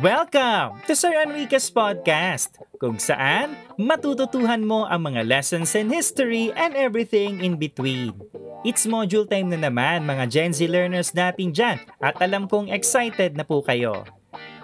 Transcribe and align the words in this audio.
Welcome 0.00 0.80
to 0.88 0.96
Sir 0.96 1.12
Enriquez 1.12 1.68
Podcast, 1.68 2.56
kung 2.80 2.96
saan 2.96 3.52
matututuhan 3.76 4.64
mo 4.64 4.88
ang 4.88 5.12
mga 5.12 5.20
lessons 5.28 5.76
in 5.76 5.92
history 5.92 6.48
and 6.56 6.72
everything 6.72 7.44
in 7.44 7.60
between. 7.60 8.16
It's 8.64 8.88
module 8.88 9.28
time 9.28 9.52
na 9.52 9.60
naman 9.60 10.08
mga 10.08 10.32
Gen 10.32 10.56
Z 10.56 10.64
learners 10.64 11.12
natin 11.12 11.52
dyan 11.52 11.76
at 12.00 12.16
alam 12.24 12.48
kong 12.48 12.72
excited 12.72 13.36
na 13.36 13.44
po 13.44 13.60
kayo. 13.60 14.08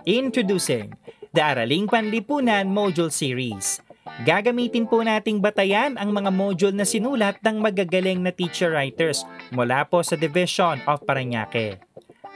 Introducing 0.09 0.96
the 1.36 1.45
Araling 1.45 1.92
Panlipunan 1.92 2.72
Module 2.72 3.12
Series. 3.12 3.84
Gagamitin 4.24 4.88
po 4.88 5.04
nating 5.04 5.45
batayan 5.45 6.00
ang 6.00 6.08
mga 6.08 6.32
module 6.32 6.72
na 6.72 6.88
sinulat 6.88 7.36
ng 7.45 7.60
magagaling 7.60 8.24
na 8.24 8.32
teacher 8.32 8.72
writers 8.72 9.29
mula 9.52 9.84
po 9.84 10.00
sa 10.00 10.16
Division 10.16 10.80
of 10.88 11.04
Paranaque. 11.04 11.84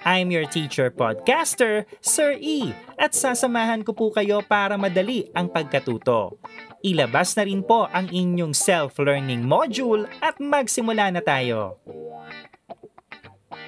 I'm 0.03 0.35
your 0.35 0.47
teacher 0.51 0.91
podcaster, 0.91 1.87
Sir 2.03 2.35
E, 2.43 2.75
at 2.99 3.15
sasamahan 3.15 3.87
ko 3.87 3.95
po 3.95 4.11
kayo 4.11 4.43
para 4.43 4.75
madali 4.75 5.31
ang 5.31 5.47
pagkatuto. 5.47 6.39
Ilabas 6.83 7.39
na 7.39 7.47
rin 7.47 7.63
po 7.63 7.87
ang 7.87 8.11
inyong 8.11 8.51
self-learning 8.51 9.47
module 9.47 10.11
at 10.19 10.43
magsimula 10.43 11.15
na 11.15 11.23
tayo. 11.23 11.79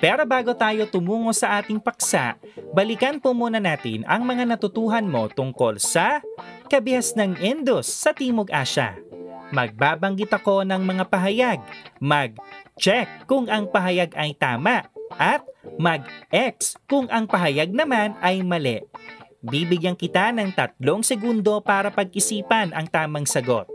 Pero 0.02 0.26
bago 0.26 0.52
tayo 0.58 0.90
tumungo 0.90 1.30
sa 1.30 1.62
ating 1.62 1.78
paksa, 1.78 2.36
balikan 2.74 3.22
po 3.22 3.30
muna 3.32 3.62
natin 3.62 4.02
ang 4.04 4.26
mga 4.26 4.44
natutuhan 4.44 5.06
mo 5.06 5.30
tungkol 5.30 5.78
sa 5.78 6.18
kabihas 6.66 7.14
ng 7.14 7.38
Indus 7.40 7.86
sa 7.88 8.10
Timog 8.10 8.50
Asya. 8.50 8.98
Magbabanggit 9.54 10.34
ako 10.34 10.66
ng 10.66 10.82
mga 10.82 11.04
pahayag, 11.06 11.60
mag-check 12.02 13.06
kung 13.30 13.46
ang 13.46 13.70
pahayag 13.70 14.10
ay 14.18 14.34
tama, 14.34 14.90
at 15.14 15.44
mag-X 15.76 16.78
kung 16.88 17.06
ang 17.10 17.28
pahayag 17.28 17.70
naman 17.70 18.16
ay 18.24 18.40
mali. 18.40 18.82
Bibigyan 19.44 19.92
kita 19.92 20.32
ng 20.32 20.56
tatlong 20.56 21.04
segundo 21.04 21.60
para 21.60 21.92
pag-isipan 21.92 22.72
ang 22.72 22.88
tamang 22.88 23.28
sagot. 23.28 23.68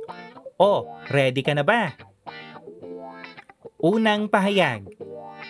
O, 0.58 0.90
ready 1.14 1.46
ka 1.46 1.54
na 1.54 1.62
ba? 1.62 1.94
Unang 3.78 4.28
pahayag. 4.28 4.90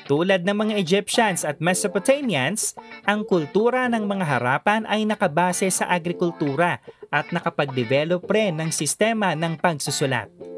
Tulad 0.05 0.41
ng 0.41 0.57
mga 0.57 0.73
Egyptians 0.81 1.45
at 1.45 1.61
Mesopotamians, 1.61 2.73
ang 3.05 3.25
kultura 3.25 3.85
ng 3.89 4.05
mga 4.05 4.25
harapan 4.25 4.81
ay 4.89 5.05
nakabase 5.05 5.69
sa 5.69 5.85
agrikultura 5.89 6.81
at 7.09 7.29
nakapag-develop 7.29 8.25
rin 8.29 8.57
ng 8.57 8.69
sistema 8.73 9.33
ng 9.33 9.57
pagsusulat. 9.57 10.48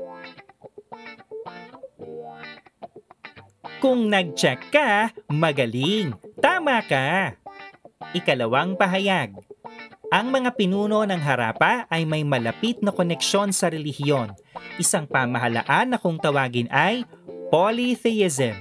Kung 3.81 4.13
nag-check 4.13 4.69
ka, 4.69 5.09
magaling. 5.25 6.13
Tama 6.37 6.85
ka. 6.85 7.33
Ikalawang 8.13 8.77
pahayag. 8.77 9.33
Ang 10.13 10.29
mga 10.29 10.53
pinuno 10.53 11.01
ng 11.01 11.17
Harapa 11.17 11.89
ay 11.89 12.05
may 12.05 12.21
malapit 12.21 12.77
na 12.85 12.93
koneksyon 12.93 13.49
sa 13.49 13.73
relihiyon. 13.73 14.37
Isang 14.77 15.09
pamahalaan 15.09 15.89
na 15.89 15.97
kung 15.97 16.21
tawagin 16.21 16.69
ay 16.69 17.09
polytheism. 17.49 18.53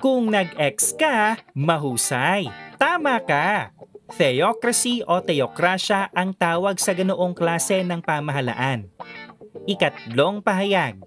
Kung 0.00 0.32
nag-ex 0.32 0.96
ka, 0.96 1.44
mahusay. 1.52 2.48
Tama 2.80 3.20
ka. 3.20 3.76
Theocracy 4.16 5.04
o 5.04 5.20
theokrasya 5.20 6.08
ang 6.16 6.32
tawag 6.32 6.80
sa 6.80 6.96
ganoong 6.96 7.36
klase 7.36 7.84
ng 7.84 8.00
pamahalaan. 8.00 8.88
Ikatlong 9.66 10.42
pahayag. 10.42 11.02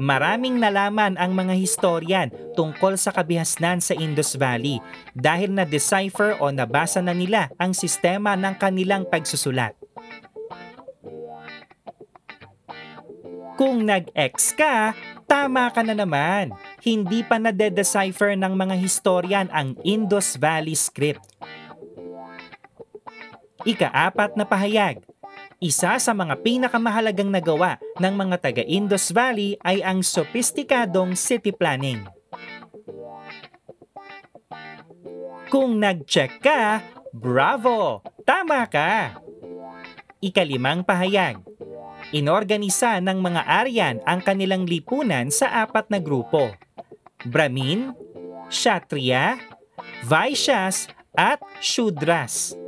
Maraming 0.00 0.56
nalaman 0.56 1.20
ang 1.20 1.36
mga 1.36 1.52
historian 1.52 2.28
tungkol 2.56 2.96
sa 2.96 3.12
kabihasnan 3.12 3.84
sa 3.84 3.92
Indus 3.92 4.34
Valley 4.40 4.80
dahil 5.12 5.52
na-decipher 5.52 6.40
o 6.40 6.48
nabasa 6.48 7.04
na 7.04 7.12
nila 7.12 7.52
ang 7.60 7.76
sistema 7.76 8.32
ng 8.32 8.56
kanilang 8.56 9.04
pagsusulat. 9.04 9.76
Kung 13.60 13.84
nag-X 13.84 14.56
ka, 14.56 14.96
tama 15.28 15.68
ka 15.70 15.84
na 15.84 15.92
naman. 15.92 16.56
Hindi 16.80 17.22
pa 17.22 17.36
na-decipher 17.36 18.34
ng 18.34 18.56
mga 18.56 18.74
historian 18.80 19.46
ang 19.52 19.76
Indus 19.84 20.40
Valley 20.40 20.74
script. 20.74 21.22
Ikaapat 23.62 24.34
na 24.34 24.42
pahayag 24.42 25.11
isa 25.62 25.94
sa 26.02 26.10
mga 26.10 26.42
pinakamahalagang 26.42 27.30
nagawa 27.30 27.78
ng 28.02 28.14
mga 28.18 28.36
taga 28.42 28.64
Indus 28.66 29.14
Valley 29.14 29.54
ay 29.62 29.78
ang 29.86 30.02
sopistikadong 30.02 31.14
city 31.14 31.54
planning. 31.54 32.02
Kung 35.46 35.78
nag-check 35.78 36.42
ka, 36.42 36.82
bravo! 37.14 38.02
Tama 38.26 38.66
ka! 38.66 39.22
Ikalimang 40.18 40.82
pahayag. 40.82 41.38
Inorganisa 42.10 42.98
ng 42.98 43.22
mga 43.22 43.42
Aryan 43.46 43.96
ang 44.02 44.18
kanilang 44.18 44.66
lipunan 44.66 45.30
sa 45.30 45.62
apat 45.62 45.86
na 45.94 46.02
grupo. 46.02 46.50
Brahmin, 47.22 47.94
Kshatriya, 48.50 49.38
Vaishyas, 50.10 50.90
at 51.14 51.38
Shudras. 51.60 52.61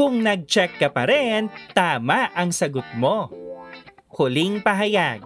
Kung 0.00 0.24
nag-check 0.24 0.80
ka 0.80 0.88
pa 0.88 1.04
rin, 1.04 1.52
tama 1.76 2.32
ang 2.32 2.56
sagot 2.56 2.88
mo. 2.96 3.28
Huling 4.16 4.64
pahayag. 4.64 5.20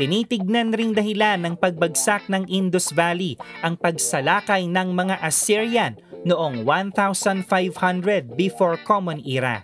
Tinitignan 0.00 0.72
ring 0.72 0.96
dahilan 0.96 1.44
ng 1.44 1.60
pagbagsak 1.60 2.24
ng 2.32 2.48
Indus 2.48 2.88
Valley 2.96 3.36
ang 3.60 3.76
pagsalakay 3.76 4.64
ng 4.64 4.96
mga 4.96 5.20
Assyrian 5.20 6.00
noong 6.24 6.64
1500 6.64 8.32
before 8.32 8.80
Common 8.80 9.20
Era. 9.28 9.60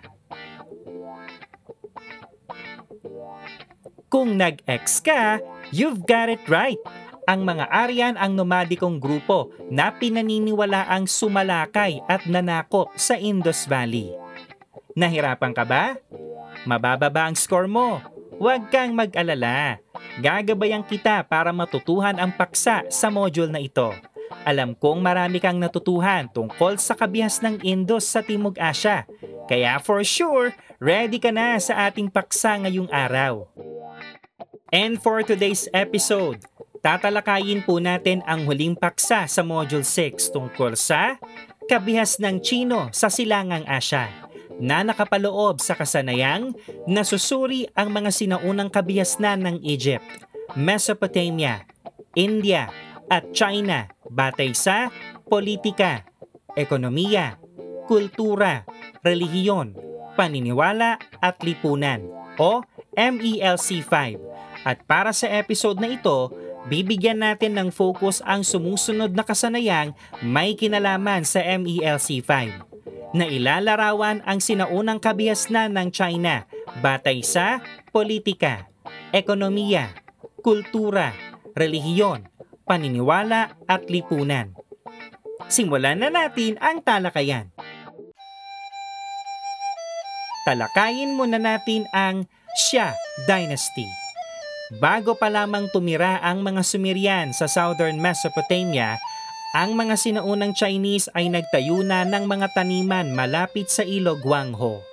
Kung 4.13 4.37
nag-X 4.37 5.01
ka, 5.01 5.41
you've 5.73 6.05
got 6.05 6.29
it 6.29 6.45
right. 6.45 6.77
Ang 7.25 7.49
mga 7.49 7.65
Aryan 7.73 8.13
ang 8.13 8.37
nomadikong 8.37 9.01
grupo 9.01 9.49
na 9.73 9.89
pinaniniwala 9.89 10.85
ang 10.85 11.09
sumalakay 11.09 11.97
at 12.05 12.29
nanakop 12.29 12.93
sa 12.93 13.17
Indus 13.17 13.65
Valley. 13.65 14.24
Nahirapan 14.95 15.51
ka 15.51 15.67
ba? 15.67 15.99
Mabababa 16.63 17.27
ang 17.27 17.35
score 17.35 17.67
mo. 17.67 17.99
Huwag 18.39 18.71
kang 18.71 18.95
mag-alala. 18.95 19.83
Gagabayan 20.23 20.87
kita 20.87 21.19
para 21.27 21.51
matutuhan 21.51 22.15
ang 22.15 22.31
paksa 22.31 22.87
sa 22.87 23.11
module 23.11 23.51
na 23.51 23.59
ito. 23.59 23.91
Alam 24.47 24.71
kong 24.71 25.03
marami 25.03 25.43
kang 25.43 25.59
natutuhan 25.59 26.31
tungkol 26.31 26.79
sa 26.79 26.95
kabihas 26.95 27.43
ng 27.43 27.59
Indus 27.67 28.07
sa 28.07 28.23
Timog 28.23 28.55
Asya. 28.55 29.03
Kaya 29.51 29.83
for 29.83 29.99
sure, 30.07 30.55
ready 30.79 31.19
ka 31.19 31.29
na 31.29 31.59
sa 31.59 31.91
ating 31.91 32.07
paksa 32.07 32.55
ngayong 32.63 32.87
araw. 32.87 33.51
And 34.71 34.95
for 34.95 35.27
today's 35.27 35.67
episode, 35.75 36.39
tatalakayin 36.79 37.67
po 37.67 37.83
natin 37.83 38.23
ang 38.23 38.47
huling 38.47 38.79
paksa 38.79 39.27
sa 39.27 39.43
Module 39.43 39.83
6 39.83 40.31
tungkol 40.31 40.79
sa 40.79 41.19
kabihas 41.67 42.15
ng 42.23 42.39
Chino 42.39 42.87
sa 42.95 43.11
Silangang 43.11 43.67
Asya 43.67 44.24
na 44.59 44.83
nakapaloob 44.83 45.59
sa 45.59 45.75
kasanayang 45.75 46.55
nasusuri 46.87 47.67
ang 47.75 47.91
mga 47.91 48.11
sinaunang 48.11 48.71
kabihasnan 48.71 49.43
ng 49.43 49.57
Egypt, 49.67 50.05
Mesopotamia, 50.55 51.67
India 52.15 52.71
at 53.11 53.27
China 53.35 53.91
batay 54.07 54.55
sa 54.55 54.89
politika, 55.27 56.07
ekonomiya, 56.55 57.37
kultura, 57.89 58.63
relihiyon, 59.03 59.75
paniniwala 60.15 60.97
at 61.19 61.35
lipunan 61.43 62.07
o 62.39 62.63
MELC5. 62.95 63.93
At 64.65 64.81
para 64.87 65.11
sa 65.11 65.29
episode 65.29 65.77
na 65.77 65.91
ito, 65.91 66.31
bibigyan 66.71 67.21
natin 67.21 67.59
ng 67.59 67.69
focus 67.69 68.23
ang 68.25 68.41
sumusunod 68.41 69.13
na 69.13 69.21
kasanayang 69.21 69.93
may 70.23 70.57
kinalaman 70.57 71.27
sa 71.27 71.43
MELC5 71.43 72.74
na 73.15 73.31
ilalarawan 73.31 74.19
ang 74.27 74.43
sinaunang 74.43 74.99
kabihasnan 74.99 75.71
ng 75.71 75.87
China 75.95 76.43
batay 76.83 77.23
sa 77.23 77.63
politika, 77.95 78.67
ekonomiya, 79.15 79.95
kultura, 80.43 81.15
relihiyon, 81.55 82.27
paniniwala 82.67 83.55
at 83.71 83.87
lipunan. 83.87 84.51
Simulan 85.47 86.03
na 86.03 86.11
natin 86.11 86.59
ang 86.59 86.83
talakayan. 86.83 87.55
Talakayin 90.43 91.15
muna 91.15 91.39
natin 91.39 91.87
ang 91.95 92.27
Xia 92.59 92.93
Dynasty. 93.25 93.87
Bago 94.77 95.15
pa 95.15 95.31
lamang 95.31 95.71
tumira 95.71 96.19
ang 96.19 96.41
mga 96.43 96.61
Sumerian 96.65 97.31
sa 97.31 97.45
southern 97.45 98.01
Mesopotamia, 98.01 98.97
ang 99.55 99.71
mga 99.79 99.95
sinaunang 99.95 100.51
Chinese 100.51 101.07
ay 101.15 101.31
nagtayo 101.31 101.79
na 101.79 102.03
ng 102.03 102.27
mga 102.27 102.51
taniman 102.51 103.15
malapit 103.15 103.71
sa 103.71 103.87
ilog 103.87 104.19
Guangho. 104.19 104.83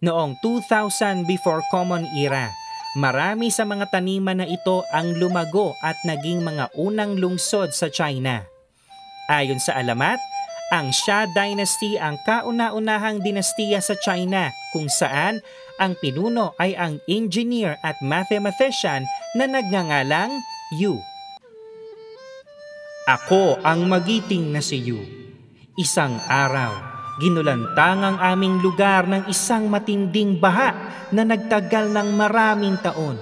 Noong 0.00 0.40
2000 0.40 1.28
before 1.28 1.60
Common 1.68 2.08
Era, 2.16 2.48
Marami 2.96 3.52
sa 3.52 3.68
mga 3.68 3.92
taniman 3.92 4.40
na 4.40 4.48
ito 4.48 4.80
ang 4.96 5.12
lumago 5.20 5.76
at 5.84 5.94
naging 6.08 6.40
mga 6.40 6.72
unang 6.72 7.20
lungsod 7.20 7.76
sa 7.76 7.92
China. 7.92 8.48
Ayon 9.28 9.60
sa 9.60 9.76
alamat, 9.76 10.16
ang 10.72 10.88
Xia 10.88 11.28
Dynasty 11.36 12.00
ang 12.00 12.16
kauna-unahang 12.24 13.20
dinastiya 13.20 13.84
sa 13.84 13.92
China 14.00 14.48
kung 14.72 14.88
saan 14.88 15.44
ang 15.76 16.00
pinuno 16.00 16.56
ay 16.56 16.72
ang 16.80 16.96
engineer 17.06 17.76
at 17.84 18.00
mathematician 18.00 19.04
na 19.36 19.44
nagngangalang 19.44 20.32
Yu. 20.80 20.96
Ako 23.08 23.64
ang 23.64 23.88
magiting 23.88 24.52
na 24.52 24.60
si 24.60 24.84
Yu. 24.84 25.00
Isang 25.80 26.20
araw, 26.28 26.76
ginulantang 27.16 28.04
ang 28.04 28.20
aming 28.20 28.60
lugar 28.60 29.08
ng 29.08 29.32
isang 29.32 29.64
matinding 29.72 30.36
baha 30.36 30.76
na 31.08 31.24
nagtagal 31.24 31.88
ng 31.88 32.08
maraming 32.12 32.76
taon. 32.84 33.16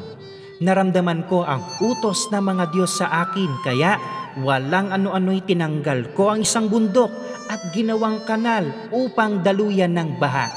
Naramdaman 0.58 1.30
ko 1.30 1.46
ang 1.46 1.62
utos 1.78 2.26
ng 2.34 2.42
mga 2.42 2.74
Diyos 2.74 2.98
sa 2.98 3.30
akin 3.30 3.62
kaya 3.62 3.94
walang 4.42 4.90
ano-ano'y 4.90 5.46
tinanggal 5.46 6.18
ko 6.18 6.34
ang 6.34 6.42
isang 6.42 6.66
bundok 6.66 7.14
at 7.46 7.70
ginawang 7.70 8.26
kanal 8.26 8.66
upang 8.90 9.46
daluyan 9.46 9.94
ng 9.94 10.18
baha. 10.18 10.50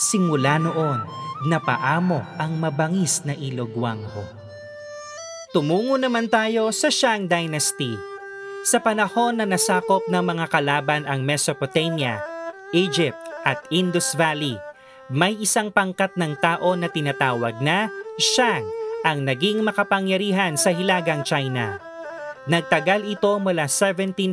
Simula 0.00 0.56
noon, 0.56 1.04
napaamo 1.52 2.40
ang 2.40 2.56
mabangis 2.56 3.28
na 3.28 3.36
ilog 3.36 3.76
Wangho. 3.76 4.24
Tumungo 5.52 6.00
naman 6.00 6.32
tayo 6.32 6.72
sa 6.72 6.88
Shang 6.88 7.28
Dynasty. 7.28 8.09
Sa 8.60 8.76
panahon 8.76 9.40
na 9.40 9.48
nasakop 9.48 10.04
ng 10.12 10.20
mga 10.20 10.52
kalaban 10.52 11.08
ang 11.08 11.24
Mesopotamia, 11.24 12.20
Egypt 12.76 13.16
at 13.48 13.56
Indus 13.72 14.12
Valley, 14.12 14.52
may 15.08 15.32
isang 15.40 15.72
pangkat 15.72 16.12
ng 16.20 16.36
tao 16.36 16.76
na 16.76 16.92
tinatawag 16.92 17.56
na 17.64 17.88
Shang 18.20 18.68
ang 19.00 19.24
naging 19.24 19.64
makapangyarihan 19.64 20.60
sa 20.60 20.76
hilagang 20.76 21.24
China. 21.24 21.80
Nagtagal 22.52 23.08
ito 23.08 23.40
mula 23.40 23.64
1700 23.64 24.28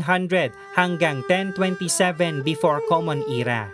hanggang 0.76 1.24
1027 1.24 2.44
before 2.44 2.84
Common 2.92 3.24
Era. 3.32 3.72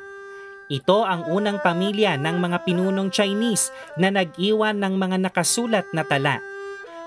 Ito 0.70 1.02
ang 1.02 1.26
unang 1.34 1.66
pamilya 1.66 2.14
ng 2.22 2.38
mga 2.38 2.62
pinunong 2.62 3.10
Chinese 3.10 3.74
na 3.98 4.14
nag-iwan 4.14 4.78
ng 4.78 5.02
mga 5.02 5.18
nakasulat 5.18 5.90
na 5.98 6.06
tala. 6.06 6.53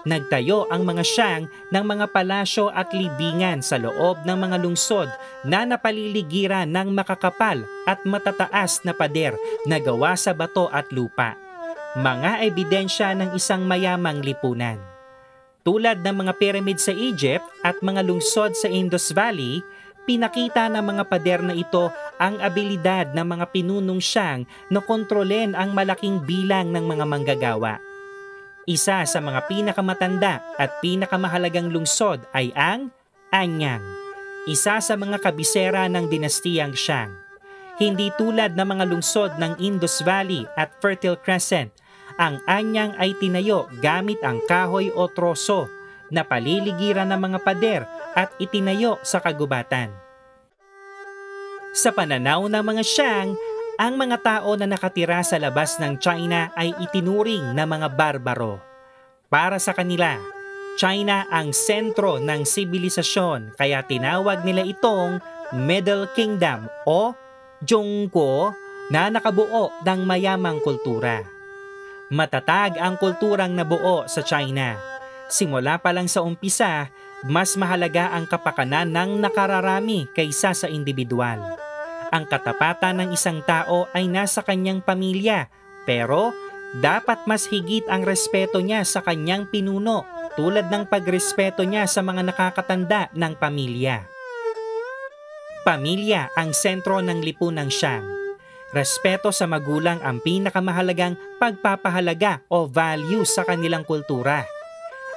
Nagtayo 0.06 0.70
ang 0.70 0.86
mga 0.86 1.02
Shang 1.02 1.50
ng 1.74 1.82
mga 1.82 2.14
palasyo 2.14 2.70
at 2.70 2.94
libingan 2.94 3.58
sa 3.58 3.74
loob 3.74 4.22
ng 4.22 4.38
mga 4.38 4.62
lungsod 4.62 5.10
na 5.42 5.66
napaliligiran 5.66 6.70
ng 6.70 6.94
makakapal 6.94 7.66
at 7.90 7.98
matataas 8.06 8.86
na 8.86 8.94
pader 8.94 9.34
na 9.66 9.82
gawa 9.82 10.14
sa 10.14 10.30
bato 10.30 10.70
at 10.70 10.86
lupa. 10.94 11.34
Mga 11.98 12.46
ebidensya 12.46 13.18
ng 13.18 13.34
isang 13.34 13.66
mayamang 13.66 14.22
lipunan. 14.22 14.78
Tulad 15.66 15.98
ng 16.06 16.22
mga 16.22 16.32
pyramid 16.38 16.78
sa 16.78 16.94
Egypt 16.94 17.42
at 17.66 17.74
mga 17.82 18.06
lungsod 18.06 18.54
sa 18.54 18.70
Indus 18.70 19.10
Valley, 19.10 19.58
pinakita 20.06 20.70
ng 20.70 20.86
mga 20.86 21.02
pader 21.10 21.42
na 21.42 21.58
ito 21.58 21.90
ang 22.22 22.38
abilidad 22.38 23.10
ng 23.10 23.26
mga 23.26 23.50
pinunong 23.50 23.98
siyang 23.98 24.46
na 24.70 24.78
kontrolen 24.78 25.58
ang 25.58 25.74
malaking 25.74 26.22
bilang 26.22 26.70
ng 26.70 26.86
mga 26.86 27.04
manggagawa. 27.10 27.85
Isa 28.66 29.06
sa 29.06 29.22
mga 29.22 29.46
pinakamatanda 29.46 30.42
at 30.58 30.82
pinakamahalagang 30.82 31.70
lungsod 31.70 32.26
ay 32.34 32.50
ang 32.58 32.90
Anyang, 33.30 33.82
isa 34.50 34.82
sa 34.82 34.94
mga 34.98 35.22
kabisera 35.22 35.86
ng 35.86 36.10
dinastiyang 36.10 36.74
Shang. 36.74 37.14
Hindi 37.78 38.10
tulad 38.18 38.58
ng 38.58 38.66
mga 38.66 38.84
lungsod 38.90 39.38
ng 39.38 39.62
Indus 39.62 40.02
Valley 40.02 40.50
at 40.58 40.74
Fertile 40.82 41.14
Crescent, 41.14 41.70
ang 42.18 42.42
Anyang 42.50 42.98
ay 42.98 43.14
tinayo 43.22 43.70
gamit 43.78 44.18
ang 44.26 44.42
kahoy 44.50 44.90
o 44.90 45.06
troso 45.14 45.70
na 46.10 46.26
paliligiran 46.26 47.14
ng 47.14 47.20
mga 47.22 47.38
pader 47.46 47.82
at 48.18 48.34
itinayo 48.42 48.98
sa 49.06 49.22
kagubatan. 49.22 49.94
Sa 51.70 51.94
pananaw 51.94 52.50
ng 52.50 52.64
mga 52.66 52.82
Shang, 52.82 53.30
ang 53.76 54.00
mga 54.00 54.16
tao 54.24 54.56
na 54.56 54.64
nakatira 54.64 55.20
sa 55.20 55.36
labas 55.36 55.76
ng 55.76 56.00
China 56.00 56.48
ay 56.56 56.72
itinuring 56.80 57.52
na 57.52 57.68
mga 57.68 57.92
barbaro. 57.92 58.56
Para 59.28 59.60
sa 59.60 59.76
kanila, 59.76 60.16
China 60.80 61.28
ang 61.28 61.52
sentro 61.52 62.16
ng 62.16 62.44
sibilisasyon 62.44 63.56
kaya 63.56 63.84
tinawag 63.84 64.44
nila 64.44 64.64
itong 64.64 65.20
Middle 65.52 66.08
Kingdom 66.16 66.68
o 66.88 67.12
Zhongguo 67.64 68.52
na 68.92 69.12
nakabuo 69.12 69.72
ng 69.84 70.00
mayamang 70.04 70.60
kultura. 70.60 71.24
Matatag 72.08 72.78
ang 72.78 72.96
kulturang 72.96 73.52
nabuo 73.52 74.06
sa 74.06 74.22
China. 74.22 74.78
Simula 75.26 75.80
pa 75.82 75.90
lang 75.90 76.06
sa 76.06 76.22
umpisa, 76.22 76.86
mas 77.26 77.58
mahalaga 77.58 78.14
ang 78.14 78.30
kapakanan 78.30 78.86
ng 78.94 79.18
nakararami 79.18 80.06
kaysa 80.14 80.54
sa 80.54 80.70
individual. 80.70 81.65
Ang 82.16 82.24
katapatan 82.24 82.96
ng 83.04 83.08
isang 83.12 83.44
tao 83.44 83.92
ay 83.92 84.08
nasa 84.08 84.40
kanyang 84.40 84.80
pamilya, 84.80 85.52
pero 85.84 86.32
dapat 86.80 87.28
mas 87.28 87.44
higit 87.44 87.84
ang 87.92 88.08
respeto 88.08 88.64
niya 88.64 88.88
sa 88.88 89.04
kanyang 89.04 89.44
pinuno 89.52 90.08
tulad 90.32 90.72
ng 90.72 90.88
pagrespeto 90.88 91.68
niya 91.68 91.84
sa 91.84 92.00
mga 92.00 92.32
nakakatanda 92.32 93.12
ng 93.12 93.36
pamilya. 93.36 94.08
Pamilya 95.68 96.32
ang 96.32 96.56
sentro 96.56 97.04
ng 97.04 97.20
lipunang 97.20 97.68
siyang. 97.68 98.08
Respeto 98.72 99.28
sa 99.28 99.44
magulang 99.44 100.00
ang 100.00 100.24
pinakamahalagang 100.24 101.20
pagpapahalaga 101.36 102.48
o 102.48 102.64
value 102.64 103.28
sa 103.28 103.44
kanilang 103.44 103.84
kultura. 103.84 104.55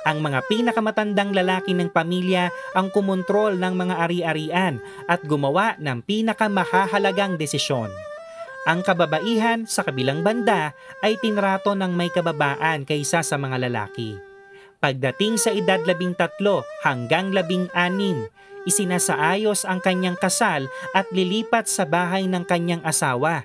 Ang 0.08 0.24
mga 0.24 0.48
pinakamatandang 0.48 1.36
lalaki 1.36 1.76
ng 1.76 1.92
pamilya 1.92 2.48
ang 2.72 2.88
kumontrol 2.88 3.60
ng 3.60 3.74
mga 3.76 3.96
ari-arian 4.08 4.80
at 5.12 5.20
gumawa 5.28 5.76
ng 5.76 6.00
pinakamahahalagang 6.08 7.36
desisyon. 7.36 7.92
Ang 8.68 8.84
kababaihan 8.84 9.68
sa 9.68 9.84
kabilang 9.84 10.24
banda 10.24 10.72
ay 11.04 11.20
tinrato 11.20 11.76
ng 11.76 11.92
may 11.96 12.12
kababaan 12.12 12.88
kaysa 12.88 13.24
sa 13.24 13.36
mga 13.36 13.68
lalaki. 13.68 14.16
Pagdating 14.80 15.36
sa 15.36 15.52
edad 15.52 15.84
labing 15.84 16.16
tatlo 16.16 16.64
hanggang 16.84 17.36
labing 17.36 17.68
anim, 17.76 18.24
isinasaayos 18.64 19.68
ang 19.68 19.84
kanyang 19.84 20.16
kasal 20.16 20.68
at 20.96 21.08
lilipat 21.12 21.68
sa 21.68 21.84
bahay 21.84 22.28
ng 22.28 22.48
kanyang 22.48 22.84
asawa. 22.88 23.44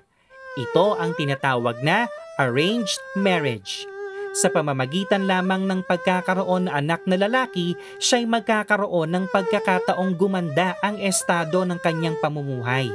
Ito 0.54 0.94
ang 0.94 1.18
tinatawag 1.18 1.82
na 1.82 2.06
arranged 2.38 3.02
marriage. 3.18 3.93
Sa 4.34 4.50
pamamagitan 4.50 5.30
lamang 5.30 5.62
ng 5.62 5.86
pagkakaroon 5.86 6.66
ng 6.66 6.74
anak 6.74 7.06
na 7.06 7.14
lalaki, 7.14 7.78
siya'y 8.02 8.26
magkakaroon 8.26 9.14
ng 9.14 9.24
pagkakataong 9.30 10.18
gumanda 10.18 10.74
ang 10.82 10.98
estado 10.98 11.62
ng 11.62 11.78
kanyang 11.78 12.18
pamumuhay. 12.18 12.90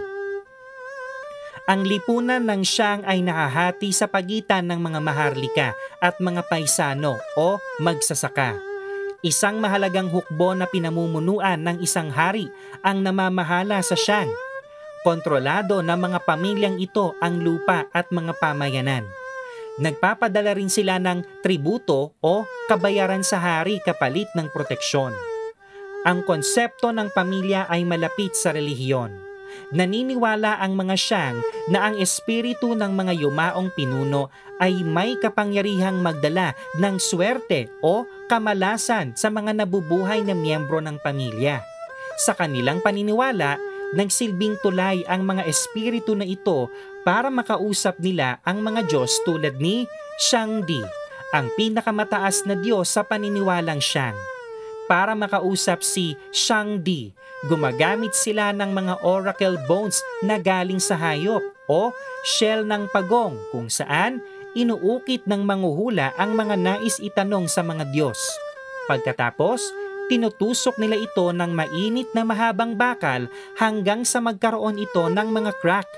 Ang 1.70 1.88
lipunan 1.88 2.44
ng 2.44 2.60
siyang 2.66 3.08
ay 3.08 3.24
nakahati 3.24 3.96
sa 3.96 4.12
pagitan 4.12 4.68
ng 4.68 4.84
mga 4.84 5.00
maharlika 5.00 5.68
at 6.04 6.20
mga 6.20 6.44
paisano 6.50 7.16
o 7.40 7.56
magsasaka. 7.80 8.60
Isang 9.24 9.64
mahalagang 9.64 10.12
hukbo 10.12 10.52
na 10.58 10.68
pinamumunuan 10.68 11.64
ng 11.64 11.78
isang 11.80 12.12
hari 12.12 12.52
ang 12.84 13.00
namamahala 13.00 13.80
sa 13.80 13.96
siyang. 13.96 14.28
Kontrolado 15.08 15.80
ng 15.80 16.00
mga 16.00 16.20
pamilyang 16.28 16.82
ito 16.84 17.16
ang 17.24 17.40
lupa 17.40 17.88
at 17.96 18.12
mga 18.12 18.36
pamayanan. 18.42 19.19
Nagpapadala 19.80 20.56
rin 20.56 20.68
sila 20.68 21.00
ng 21.00 21.44
tributo 21.44 22.16
o 22.20 22.44
kabayaran 22.68 23.24
sa 23.24 23.40
hari 23.40 23.80
kapalit 23.80 24.28
ng 24.36 24.52
proteksyon. 24.52 25.16
Ang 26.04 26.24
konsepto 26.24 26.92
ng 26.92 27.12
pamilya 27.12 27.68
ay 27.68 27.84
malapit 27.88 28.36
sa 28.36 28.52
relihiyon 28.52 29.30
naniniwala 29.70 30.58
ang 30.62 30.74
mga 30.78 30.96
siyang 30.98 31.38
na 31.70 31.90
ang 31.90 31.96
espiritu 31.98 32.74
ng 32.74 32.92
mga 32.94 33.14
yumaong 33.22 33.70
pinuno 33.74 34.34
ay 34.58 34.82
may 34.82 35.16
kapangyarihang 35.18 36.02
magdala 36.02 36.58
ng 36.78 36.96
swerte 36.98 37.70
o 37.86 38.06
kamalasan 38.28 39.14
sa 39.14 39.30
mga 39.30 39.56
nabubuhay 39.64 40.26
na 40.26 40.34
miyembro 40.34 40.82
ng 40.82 40.98
pamilya. 41.02 41.62
Sa 42.20 42.36
kanilang 42.36 42.84
paniniwala, 42.84 43.56
nagsilbing 43.96 44.60
tulay 44.60 45.02
ang 45.08 45.24
mga 45.24 45.48
espiritu 45.48 46.14
na 46.14 46.28
ito 46.28 46.68
para 47.10 47.34
makausap 47.34 47.98
nila 47.98 48.38
ang 48.46 48.62
mga 48.62 48.86
Diyos 48.86 49.18
tulad 49.26 49.58
ni 49.58 49.90
Shangdi, 50.22 50.78
ang 51.34 51.50
pinakamataas 51.58 52.46
na 52.46 52.54
Diyos 52.54 52.86
sa 52.86 53.02
paniniwalang 53.02 53.82
Shang. 53.82 54.14
Para 54.86 55.18
makausap 55.18 55.82
si 55.82 56.14
Shangdi, 56.30 57.10
gumagamit 57.50 58.14
sila 58.14 58.54
ng 58.54 58.70
mga 58.70 58.94
oracle 59.02 59.58
bones 59.66 60.06
na 60.22 60.38
galing 60.38 60.78
sa 60.78 61.02
hayop 61.02 61.42
o 61.66 61.90
shell 62.22 62.62
ng 62.70 62.86
pagong 62.94 63.42
kung 63.50 63.74
saan 63.74 64.22
inuukit 64.54 65.26
ng 65.26 65.42
manguhula 65.42 66.14
ang 66.14 66.38
mga 66.38 66.62
nais 66.62 67.02
itanong 67.02 67.50
sa 67.50 67.66
mga 67.66 67.90
Diyos. 67.90 68.22
Pagkatapos, 68.86 69.66
tinutusok 70.14 70.78
nila 70.78 71.02
ito 71.02 71.34
ng 71.34 71.58
mainit 71.58 72.14
na 72.14 72.22
mahabang 72.22 72.78
bakal 72.78 73.26
hanggang 73.58 74.06
sa 74.06 74.22
magkaroon 74.22 74.78
ito 74.78 75.10
ng 75.10 75.30
mga 75.34 75.58
crack. 75.58 75.90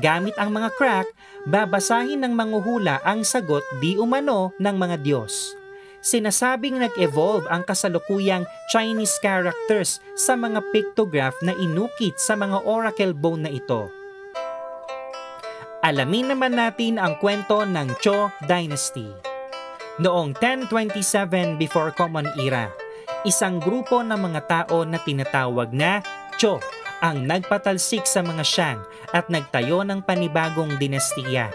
Gamit 0.00 0.32
ang 0.40 0.56
mga 0.56 0.72
crack, 0.72 1.04
babasahin 1.44 2.24
ng 2.24 2.32
manguhula 2.32 3.04
ang 3.04 3.28
sagot 3.28 3.60
di 3.76 4.00
umano 4.00 4.56
ng 4.56 4.72
mga 4.72 5.04
Diyos. 5.04 5.52
Sinasabing 6.00 6.80
nag-evolve 6.80 7.44
ang 7.52 7.60
kasalukuyang 7.68 8.48
Chinese 8.72 9.20
characters 9.20 10.00
sa 10.16 10.32
mga 10.32 10.64
pictograph 10.72 11.36
na 11.44 11.52
inukit 11.60 12.16
sa 12.16 12.32
mga 12.32 12.64
oracle 12.64 13.12
bone 13.12 13.44
na 13.44 13.52
ito. 13.52 13.92
Alamin 15.84 16.32
naman 16.32 16.56
natin 16.56 16.96
ang 16.96 17.20
kwento 17.20 17.60
ng 17.68 17.92
Cho 18.00 18.32
Dynasty. 18.48 19.12
Noong 20.00 20.32
1027 20.40 21.60
before 21.60 21.92
Common 21.92 22.32
Era, 22.40 22.72
isang 23.28 23.60
grupo 23.60 24.00
ng 24.00 24.16
mga 24.16 24.40
tao 24.48 24.88
na 24.88 24.96
tinatawag 24.96 25.68
na 25.76 26.00
Cho 26.40 26.64
ang 27.02 27.26
nagpatalsik 27.26 28.06
sa 28.06 28.22
mga 28.22 28.46
Shang 28.46 28.80
at 29.10 29.26
nagtayo 29.26 29.82
ng 29.82 30.06
panibagong 30.06 30.78
dinastiya. 30.78 31.50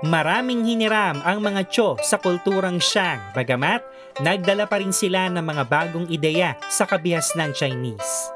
Maraming 0.00 0.64
hiniram 0.64 1.20
ang 1.20 1.44
mga 1.44 1.68
Cho 1.68 2.00
sa 2.00 2.16
kulturang 2.16 2.80
Shang, 2.80 3.20
bagamat 3.36 3.84
nagdala 4.24 4.64
pa 4.64 4.80
rin 4.80 4.94
sila 4.94 5.28
ng 5.28 5.44
mga 5.44 5.64
bagong 5.68 6.08
ideya 6.08 6.56
sa 6.72 6.88
kabihas 6.88 7.36
ng 7.36 7.52
Chinese. 7.52 8.32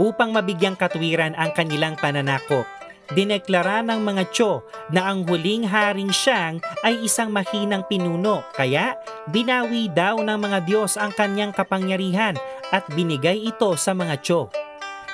Upang 0.00 0.34
mabigyang 0.34 0.74
katwiran 0.74 1.36
ang 1.36 1.52
kanilang 1.52 1.94
pananakop, 2.00 2.64
dineklara 3.12 3.84
ng 3.84 4.00
mga 4.00 4.24
Cho 4.32 4.64
na 4.88 5.12
ang 5.12 5.28
huling 5.28 5.68
haring 5.68 6.10
Shang 6.10 6.58
ay 6.82 7.04
isang 7.04 7.28
mahinang 7.28 7.84
pinuno 7.86 8.40
kaya 8.56 8.96
binawi 9.28 9.92
daw 9.92 10.18
ng 10.24 10.38
mga 10.40 10.58
Diyos 10.64 10.96
ang 10.96 11.12
kanyang 11.12 11.52
kapangyarihan 11.52 12.34
at 12.72 12.88
binigay 12.96 13.44
ito 13.44 13.76
sa 13.76 13.92
mga 13.92 14.18
Cho. 14.24 14.48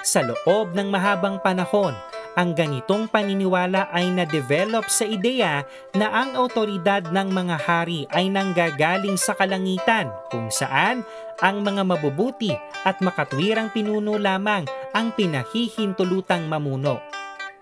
Sa 0.06 0.22
loob 0.22 0.78
ng 0.78 0.88
mahabang 0.94 1.42
panahon, 1.42 1.94
ang 2.38 2.54
ganitong 2.54 3.10
paniniwala 3.10 3.90
ay 3.90 4.14
na-develop 4.14 4.86
sa 4.86 5.02
ideya 5.02 5.66
na 5.90 6.06
ang 6.06 6.38
autoridad 6.38 7.10
ng 7.10 7.28
mga 7.34 7.56
hari 7.58 8.06
ay 8.14 8.30
nanggagaling 8.30 9.18
sa 9.18 9.34
kalangitan 9.34 10.06
kung 10.30 10.46
saan 10.46 11.02
ang 11.42 11.66
mga 11.66 11.82
mabubuti 11.82 12.54
at 12.86 13.02
makatwirang 13.02 13.74
pinuno 13.74 14.14
lamang 14.14 14.70
ang 14.94 15.10
pinahihintulutang 15.18 16.46
mamuno. 16.46 17.02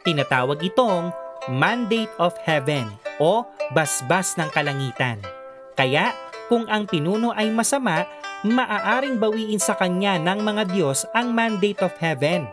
Tinatawag 0.05 0.61
itong 0.61 1.09
mandate 1.49 2.12
of 2.21 2.37
heaven 2.45 2.93
o 3.16 3.49
basbas 3.73 4.37
ng 4.37 4.52
kalangitan. 4.52 5.25
Kaya 5.73 6.12
kung 6.52 6.69
ang 6.69 6.85
pinuno 6.85 7.33
ay 7.33 7.49
masama, 7.49 8.05
maaaring 8.53 9.17
bawiin 9.17 9.59
sa 9.59 9.75
kanya 9.75 10.21
ng 10.21 10.45
mga 10.45 10.69
Diyos 10.71 11.09
ang 11.17 11.33
mandate 11.33 11.81
of 11.81 11.95
heaven. 11.97 12.45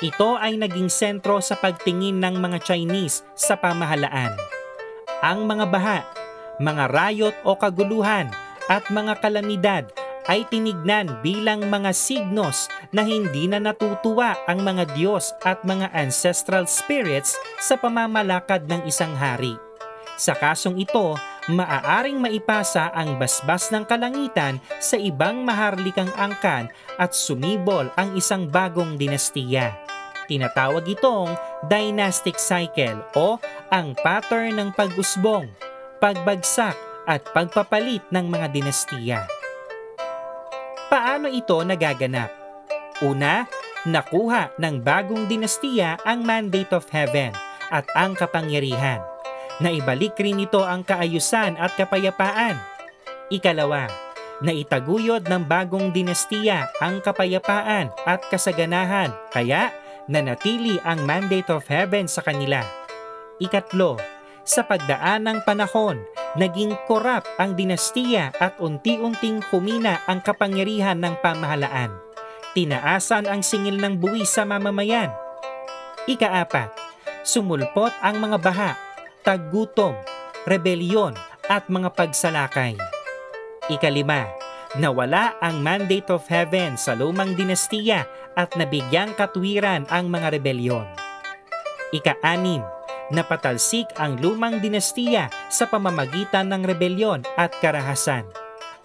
Ito 0.00 0.40
ay 0.40 0.56
naging 0.56 0.88
sentro 0.88 1.42
sa 1.44 1.58
pagtingin 1.60 2.22
ng 2.24 2.40
mga 2.40 2.64
Chinese 2.64 3.26
sa 3.36 3.58
pamahalaan. 3.58 4.32
Ang 5.20 5.44
mga 5.44 5.66
baha, 5.68 6.00
mga 6.56 6.84
rayot 6.88 7.36
o 7.44 7.52
kaguluhan 7.58 8.32
at 8.70 8.88
mga 8.88 9.18
kalamidad 9.20 9.84
ay 10.30 10.46
tinignan 10.46 11.20
bilang 11.24 11.66
mga 11.66 11.90
signos 11.90 12.70
na 12.94 13.02
hindi 13.02 13.50
na 13.50 13.58
natutuwa 13.58 14.38
ang 14.46 14.62
mga 14.62 14.94
Diyos 14.94 15.34
at 15.42 15.64
mga 15.66 15.90
ancestral 15.90 16.70
spirits 16.70 17.34
sa 17.58 17.74
pamamalakad 17.74 18.68
ng 18.70 18.86
isang 18.86 19.12
hari. 19.18 19.58
Sa 20.20 20.36
kasong 20.36 20.76
ito, 20.76 21.16
maaaring 21.56 22.20
maipasa 22.20 22.92
ang 22.94 23.16
basbas 23.16 23.72
ng 23.72 23.86
kalangitan 23.88 24.60
sa 24.78 25.00
ibang 25.00 25.42
maharlikang 25.42 26.10
angkan 26.18 26.68
at 27.00 27.16
sumibol 27.16 27.88
ang 27.96 28.14
isang 28.14 28.46
bagong 28.46 28.94
dinastiya. 29.00 29.74
Tinatawag 30.30 30.86
itong 30.86 31.34
dynastic 31.66 32.38
cycle 32.38 33.02
o 33.18 33.42
ang 33.74 33.98
pattern 33.98 34.62
ng 34.62 34.70
pag-usbong, 34.78 35.50
pagbagsak 35.98 36.78
at 37.10 37.26
pagpapalit 37.34 38.06
ng 38.14 38.30
mga 38.30 38.46
dinastiya. 38.54 39.26
Paano 40.86 41.26
ito 41.26 41.58
nagaganap? 41.66 42.30
Una, 43.02 43.42
nakuha 43.88 44.54
ng 44.54 44.82
bagong 44.86 45.26
dinastiya 45.26 45.98
ang 46.06 46.22
mandate 46.22 46.70
of 46.70 46.86
heaven 46.94 47.34
at 47.74 47.86
ang 47.98 48.14
kapangyarihan. 48.14 49.09
Naibalik 49.60 50.16
rin 50.16 50.40
ito 50.40 50.64
ang 50.64 50.80
kaayusan 50.80 51.60
at 51.60 51.76
kapayapaan. 51.76 52.56
Ikalawa, 53.28 53.92
naitaguyod 54.40 55.28
ng 55.28 55.44
bagong 55.44 55.92
dinastiya 55.92 56.72
ang 56.80 57.04
kapayapaan 57.04 57.92
at 58.08 58.24
kasaganahan 58.32 59.12
kaya 59.28 59.68
nanatili 60.08 60.80
ang 60.80 61.04
mandate 61.04 61.52
of 61.52 61.68
heaven 61.68 62.08
sa 62.08 62.24
kanila. 62.24 62.64
Ikatlo, 63.36 64.00
sa 64.48 64.64
pagdaan 64.64 65.28
ng 65.28 65.38
panahon, 65.44 66.00
naging 66.40 66.72
korap 66.88 67.28
ang 67.36 67.52
dinastiya 67.52 68.32
at 68.40 68.56
unti-unting 68.58 69.44
humina 69.52 70.00
ang 70.08 70.24
kapangyarihan 70.24 70.96
ng 70.98 71.20
pamahalaan. 71.20 71.92
Tinaasan 72.56 73.30
ang 73.30 73.44
singil 73.44 73.78
ng 73.78 74.00
buwis 74.00 74.34
sa 74.34 74.42
mamamayan. 74.42 75.12
Ikaapat, 76.10 76.74
sumulpot 77.22 77.94
ang 78.02 78.18
mga 78.18 78.42
baha, 78.42 78.72
taggutom, 79.20 79.96
rebelyon 80.48 81.14
at 81.50 81.68
mga 81.68 81.92
pagsalakay. 81.92 82.74
Ikalima, 83.68 84.26
nawala 84.78 85.36
ang 85.42 85.60
mandate 85.60 86.08
of 86.10 86.24
heaven 86.26 86.74
sa 86.80 86.96
lumang 86.96 87.36
dinastiya 87.36 88.06
at 88.34 88.54
nabigyang 88.54 89.12
katwiran 89.18 89.84
ang 89.90 90.08
mga 90.08 90.38
rebelyon. 90.38 90.86
Ika-anim, 91.90 92.62
napatalsik 93.10 93.90
ang 93.98 94.18
lumang 94.22 94.62
dinastiya 94.62 95.28
sa 95.50 95.66
pamamagitan 95.66 96.48
ng 96.50 96.62
rebelyon 96.62 97.26
at 97.34 97.50
karahasan 97.58 98.24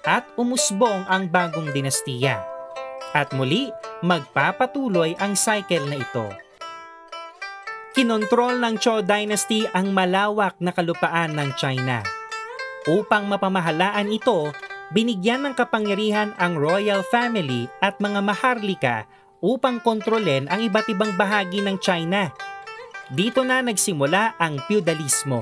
at 0.06 0.26
umusbong 0.38 1.06
ang 1.10 1.30
bagong 1.30 1.70
dinastiya. 1.74 2.42
At 3.16 3.32
muli, 3.32 3.72
magpapatuloy 4.04 5.18
ang 5.18 5.34
cycle 5.40 5.88
na 5.88 5.98
ito. 6.04 6.45
Kinontrol 7.96 8.60
ng 8.60 8.76
Chou 8.76 9.00
Dynasty 9.00 9.64
ang 9.72 9.96
malawak 9.96 10.60
na 10.60 10.76
kalupaan 10.76 11.32
ng 11.32 11.56
China. 11.56 12.04
Upang 12.92 13.24
mapamahalaan 13.24 14.12
ito, 14.12 14.52
binigyan 14.92 15.48
ng 15.48 15.56
kapangyarihan 15.56 16.36
ang 16.36 16.60
royal 16.60 17.08
family 17.08 17.72
at 17.80 17.96
mga 18.04 18.20
maharlika 18.20 19.08
upang 19.40 19.80
kontrolin 19.80 20.44
ang 20.52 20.60
iba't 20.68 20.92
ibang 20.92 21.16
bahagi 21.16 21.64
ng 21.64 21.80
China. 21.80 22.36
Dito 23.16 23.48
na 23.48 23.64
nagsimula 23.64 24.36
ang 24.44 24.60
feudalismo, 24.68 25.40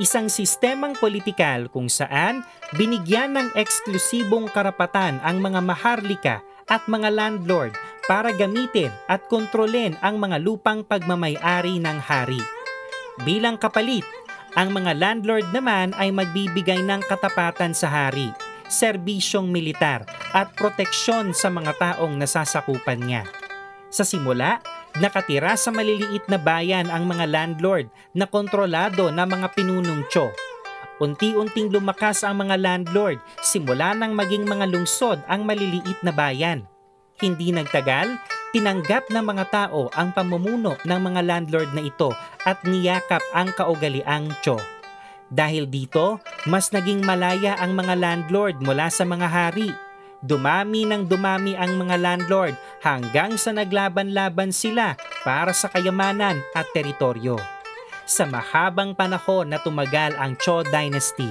isang 0.00 0.32
sistemang 0.32 0.96
politikal 0.96 1.68
kung 1.68 1.92
saan 1.92 2.48
binigyan 2.80 3.36
ng 3.36 3.60
eksklusibong 3.60 4.48
karapatan 4.56 5.20
ang 5.20 5.36
mga 5.36 5.60
maharlika 5.60 6.40
at 6.64 6.80
mga 6.88 7.12
landlord 7.12 7.76
para 8.04 8.32
gamitin 8.36 8.92
at 9.08 9.24
kontrolin 9.32 9.96
ang 10.04 10.20
mga 10.20 10.40
lupang 10.40 10.84
pagmamayari 10.84 11.80
ng 11.80 11.98
hari. 12.00 12.40
Bilang 13.24 13.56
kapalit, 13.56 14.04
ang 14.54 14.70
mga 14.70 14.94
landlord 14.94 15.50
naman 15.50 15.90
ay 15.98 16.14
magbibigay 16.14 16.78
ng 16.84 17.02
katapatan 17.10 17.74
sa 17.74 17.90
hari, 17.90 18.30
serbisyong 18.70 19.50
militar 19.50 20.06
at 20.30 20.54
proteksyon 20.54 21.34
sa 21.34 21.50
mga 21.50 21.74
taong 21.78 22.14
nasasakupan 22.18 23.02
niya. 23.02 23.24
Sa 23.94 24.02
simula, 24.02 24.58
nakatira 24.98 25.54
sa 25.54 25.70
maliliit 25.70 26.26
na 26.26 26.38
bayan 26.38 26.90
ang 26.90 27.06
mga 27.06 27.30
landlord 27.30 27.86
na 28.14 28.26
kontrolado 28.26 29.10
ng 29.10 29.26
mga 29.26 29.48
pinunong 29.54 30.02
Cho. 30.10 30.34
Unti-unting 31.02 31.74
lumakas 31.74 32.22
ang 32.22 32.42
mga 32.46 32.58
landlord 32.58 33.18
simula 33.42 33.94
nang 33.94 34.14
maging 34.14 34.46
mga 34.46 34.70
lungsod 34.70 35.18
ang 35.26 35.42
maliliit 35.42 35.98
na 36.06 36.14
bayan. 36.14 36.66
Hindi 37.14 37.54
nagtagal, 37.54 38.18
tinanggap 38.50 39.06
ng 39.06 39.22
mga 39.22 39.44
tao 39.54 39.86
ang 39.94 40.10
pamumuno 40.10 40.74
ng 40.82 41.00
mga 41.00 41.20
landlord 41.22 41.70
na 41.70 41.86
ito 41.86 42.10
at 42.42 42.58
niyakap 42.66 43.22
ang 43.30 43.54
kaugaliang 43.54 44.34
Cho. 44.42 44.58
Dahil 45.30 45.70
dito, 45.70 46.18
mas 46.46 46.74
naging 46.74 47.06
malaya 47.06 47.54
ang 47.58 47.74
mga 47.74 47.94
landlord 47.98 48.58
mula 48.62 48.90
sa 48.90 49.06
mga 49.06 49.26
hari. 49.30 49.70
Dumami 50.24 50.88
ng 50.88 51.04
dumami 51.04 51.52
ang 51.54 51.76
mga 51.76 52.00
landlord 52.00 52.56
hanggang 52.80 53.36
sa 53.36 53.52
naglaban-laban 53.52 54.50
sila 54.50 54.96
para 55.22 55.52
sa 55.52 55.68
kayamanan 55.68 56.40
at 56.56 56.66
teritoryo. 56.72 57.36
Sa 58.04 58.28
mahabang 58.28 58.92
panahon 58.92 59.48
na 59.48 59.60
tumagal 59.60 60.12
ang 60.16 60.36
Cho 60.40 60.60
Dynasty, 60.64 61.28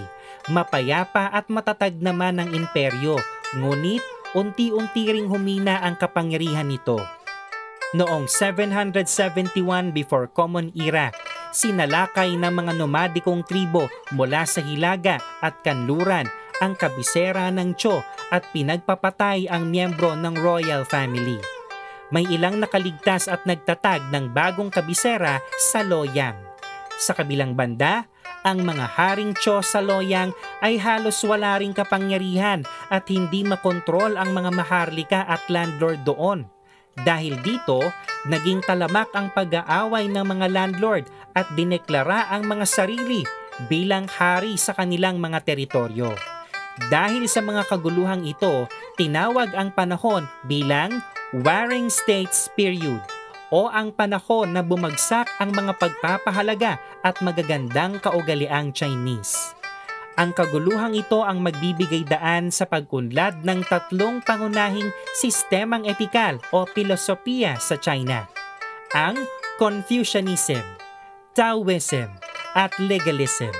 mapayapa 0.50 1.30
at 1.30 1.46
matatag 1.50 1.98
naman 2.02 2.42
ang 2.42 2.50
imperyo, 2.54 3.18
ngunit 3.54 4.02
unti-unti 4.34 5.10
ring 5.13 5.30
humina 5.30 5.82
ang 5.82 5.98
kapangyarihan 5.98 6.66
nito. 6.70 6.98
Noong 7.94 8.25
771 8.25 9.94
before 9.94 10.25
Common 10.34 10.74
Era, 10.74 11.13
sinalakay 11.54 12.34
ng 12.34 12.50
mga 12.50 12.74
nomadikong 12.74 13.46
tribo 13.46 13.86
mula 14.18 14.50
sa 14.50 14.66
Hilaga 14.66 15.22
at 15.46 15.62
Kanluran 15.62 16.25
ang 16.58 16.74
kabisera 16.74 17.54
ng 17.54 17.78
Cho 17.78 18.02
at 18.34 18.50
pinagpapatay 18.50 19.46
ang 19.46 19.70
miyembro 19.70 20.18
ng 20.18 20.34
royal 20.42 20.82
family. 20.90 21.38
May 22.10 22.25
ilang 22.30 22.58
nakaligtas 22.58 23.30
at 23.30 23.46
nagtatag 23.46 24.10
ng 24.10 24.34
bagong 24.34 24.74
kabisera 24.74 25.42
sa 25.58 25.86
Loyang. 25.86 26.38
Sa 26.98 27.13
kabilang 27.18 27.58
banda, 27.58 28.06
ang 28.44 28.62
mga 28.64 28.86
haring 29.00 29.34
Cho 29.40 29.64
sa 29.64 29.80
Loyang 29.80 30.36
ay 30.60 30.76
halos 30.76 31.24
wala 31.24 31.60
ring 31.60 31.72
kapangyarihan 31.72 32.68
at 32.92 33.08
hindi 33.08 33.42
makontrol 33.48 34.20
ang 34.20 34.36
mga 34.36 34.52
maharlika 34.52 35.24
at 35.26 35.44
landlord 35.48 36.04
doon. 36.04 36.46
Dahil 36.94 37.42
dito, 37.42 37.82
naging 38.30 38.62
talamak 38.62 39.10
ang 39.18 39.34
pag-aaway 39.34 40.06
ng 40.12 40.22
mga 40.28 40.48
landlord 40.52 41.10
at 41.34 41.50
dineklara 41.58 42.30
ang 42.30 42.46
mga 42.46 42.70
sarili 42.70 43.26
bilang 43.66 44.06
hari 44.06 44.60
sa 44.60 44.78
kanilang 44.78 45.18
mga 45.18 45.42
teritoryo. 45.42 46.14
Dahil 46.94 47.26
sa 47.26 47.42
mga 47.42 47.66
kaguluhang 47.70 48.26
ito, 48.26 48.70
tinawag 48.98 49.58
ang 49.58 49.74
panahon 49.74 50.30
bilang 50.46 51.02
Warring 51.34 51.90
States 51.90 52.50
Period 52.54 53.23
o 53.54 53.70
ang 53.70 53.94
panahon 53.94 54.50
na 54.50 54.66
bumagsak 54.66 55.30
ang 55.38 55.54
mga 55.54 55.78
pagpapahalaga 55.78 56.82
at 57.06 57.22
magagandang 57.22 58.02
kaugaliang 58.02 58.74
Chinese. 58.74 59.54
Ang 60.18 60.34
kaguluhang 60.34 60.98
ito 60.98 61.22
ang 61.22 61.42
magbibigay 61.42 62.02
daan 62.06 62.50
sa 62.50 62.66
pagkunlad 62.66 63.46
ng 63.46 63.62
tatlong 63.70 64.26
pangunahing 64.26 64.90
sistemang 65.14 65.86
etikal 65.86 66.42
o 66.50 66.66
filosofiya 66.66 67.62
sa 67.62 67.78
China. 67.78 68.26
Ang 68.98 69.22
Confucianism, 69.62 70.62
Taoism, 71.38 72.10
at 72.58 72.74
Legalism. 72.82 73.54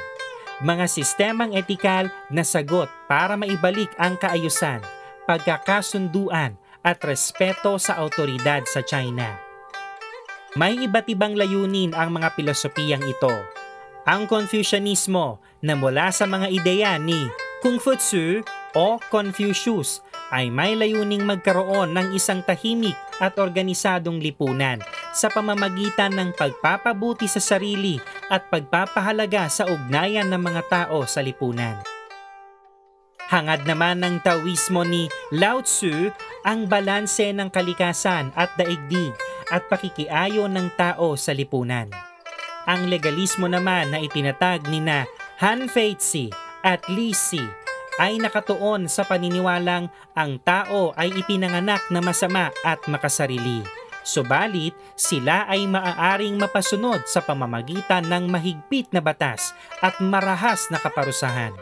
Mga 0.62 0.86
sistemang 0.90 1.54
etikal 1.58 2.10
na 2.30 2.46
sagot 2.46 2.90
para 3.10 3.34
maibalik 3.34 3.90
ang 3.98 4.18
kaayusan, 4.18 4.82
pagkakasunduan 5.26 6.58
at 6.86 6.98
respeto 7.02 7.82
sa 7.82 7.98
autoridad 7.98 8.62
sa 8.70 8.86
China. 8.86 9.43
May 10.54 10.78
iba't 10.86 11.10
ibang 11.10 11.34
layunin 11.34 11.98
ang 11.98 12.14
mga 12.14 12.38
pilosopiyang 12.38 13.02
ito. 13.10 13.34
Ang 14.06 14.30
Confucianismo 14.30 15.42
na 15.66 15.74
mula 15.74 16.14
sa 16.14 16.30
mga 16.30 16.46
ideya 16.54 16.94
ni 17.02 17.26
Kung 17.66 17.82
Fu 17.82 17.98
Tzu 17.98 18.46
o 18.78 19.02
Confucius 19.10 20.06
ay 20.30 20.54
may 20.54 20.78
layuning 20.78 21.26
magkaroon 21.26 21.98
ng 21.98 22.14
isang 22.14 22.46
tahimik 22.46 22.94
at 23.18 23.34
organisadong 23.42 24.22
lipunan 24.22 24.78
sa 25.10 25.34
pamamagitan 25.34 26.14
ng 26.14 26.38
pagpapabuti 26.38 27.26
sa 27.26 27.42
sarili 27.42 27.98
at 28.30 28.46
pagpapahalaga 28.54 29.50
sa 29.50 29.66
ugnayan 29.66 30.30
ng 30.30 30.42
mga 30.42 30.62
tao 30.70 31.02
sa 31.10 31.26
lipunan. 31.26 31.82
Hangad 33.26 33.66
naman 33.66 34.06
ng 34.06 34.22
Taoismo 34.22 34.86
ni 34.86 35.10
Lao 35.34 35.66
Tzu 35.66 36.14
ang 36.46 36.70
balanse 36.70 37.34
ng 37.34 37.50
kalikasan 37.50 38.30
at 38.38 38.54
daigdig 38.54 39.18
at 39.50 39.68
pakikiayo 39.68 40.48
ng 40.48 40.76
tao 40.78 41.16
sa 41.20 41.36
lipunan. 41.36 41.90
Ang 42.64 42.88
legalismo 42.88 43.52
naman 43.52 43.92
na 43.92 44.00
itinatag 44.00 44.68
ni 44.72 44.80
na 44.80 45.04
Han 45.44 45.68
Feizi 45.68 46.32
at 46.64 46.80
Li 46.88 47.12
Si 47.12 47.42
ay 48.00 48.18
nakatuon 48.18 48.90
sa 48.90 49.06
paniniwalang 49.06 49.92
ang 50.18 50.42
tao 50.42 50.96
ay 50.98 51.14
ipinanganak 51.14 51.84
na 51.94 52.02
masama 52.02 52.50
at 52.66 52.82
makasarili. 52.90 53.62
Subalit, 54.04 54.76
sila 55.00 55.48
ay 55.48 55.64
maaaring 55.64 56.36
mapasunod 56.36 57.08
sa 57.08 57.24
pamamagitan 57.24 58.04
ng 58.04 58.28
mahigpit 58.28 58.92
na 58.92 59.00
batas 59.00 59.56
at 59.80 59.96
marahas 60.04 60.68
na 60.68 60.76
kaparusahan. 60.76 61.56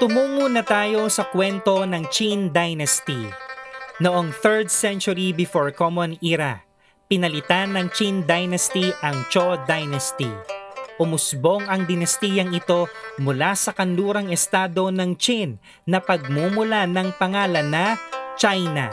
Tumungo 0.00 0.48
na 0.48 0.64
tayo 0.64 1.08
sa 1.12 1.28
kwento 1.28 1.84
ng 1.84 2.04
Qin 2.08 2.52
Dynasty. 2.52 3.45
Noong 3.96 4.28
3rd 4.28 4.68
century 4.68 5.32
before 5.32 5.72
Common 5.72 6.20
Era, 6.20 6.60
pinalitan 7.08 7.72
ng 7.72 7.88
Qin 7.88 8.28
Dynasty 8.28 8.92
ang 9.00 9.24
Zhou 9.32 9.56
Dynasty. 9.64 10.28
Umusbong 11.00 11.64
ang 11.64 11.88
dinastiyang 11.88 12.52
ito 12.52 12.92
mula 13.16 13.56
sa 13.56 13.72
kanlurang 13.72 14.28
estado 14.28 14.92
ng 14.92 15.16
Qin 15.16 15.56
na 15.88 16.04
pagmumula 16.04 16.84
ng 16.84 17.16
pangalan 17.16 17.72
na 17.72 17.96
China. 18.36 18.92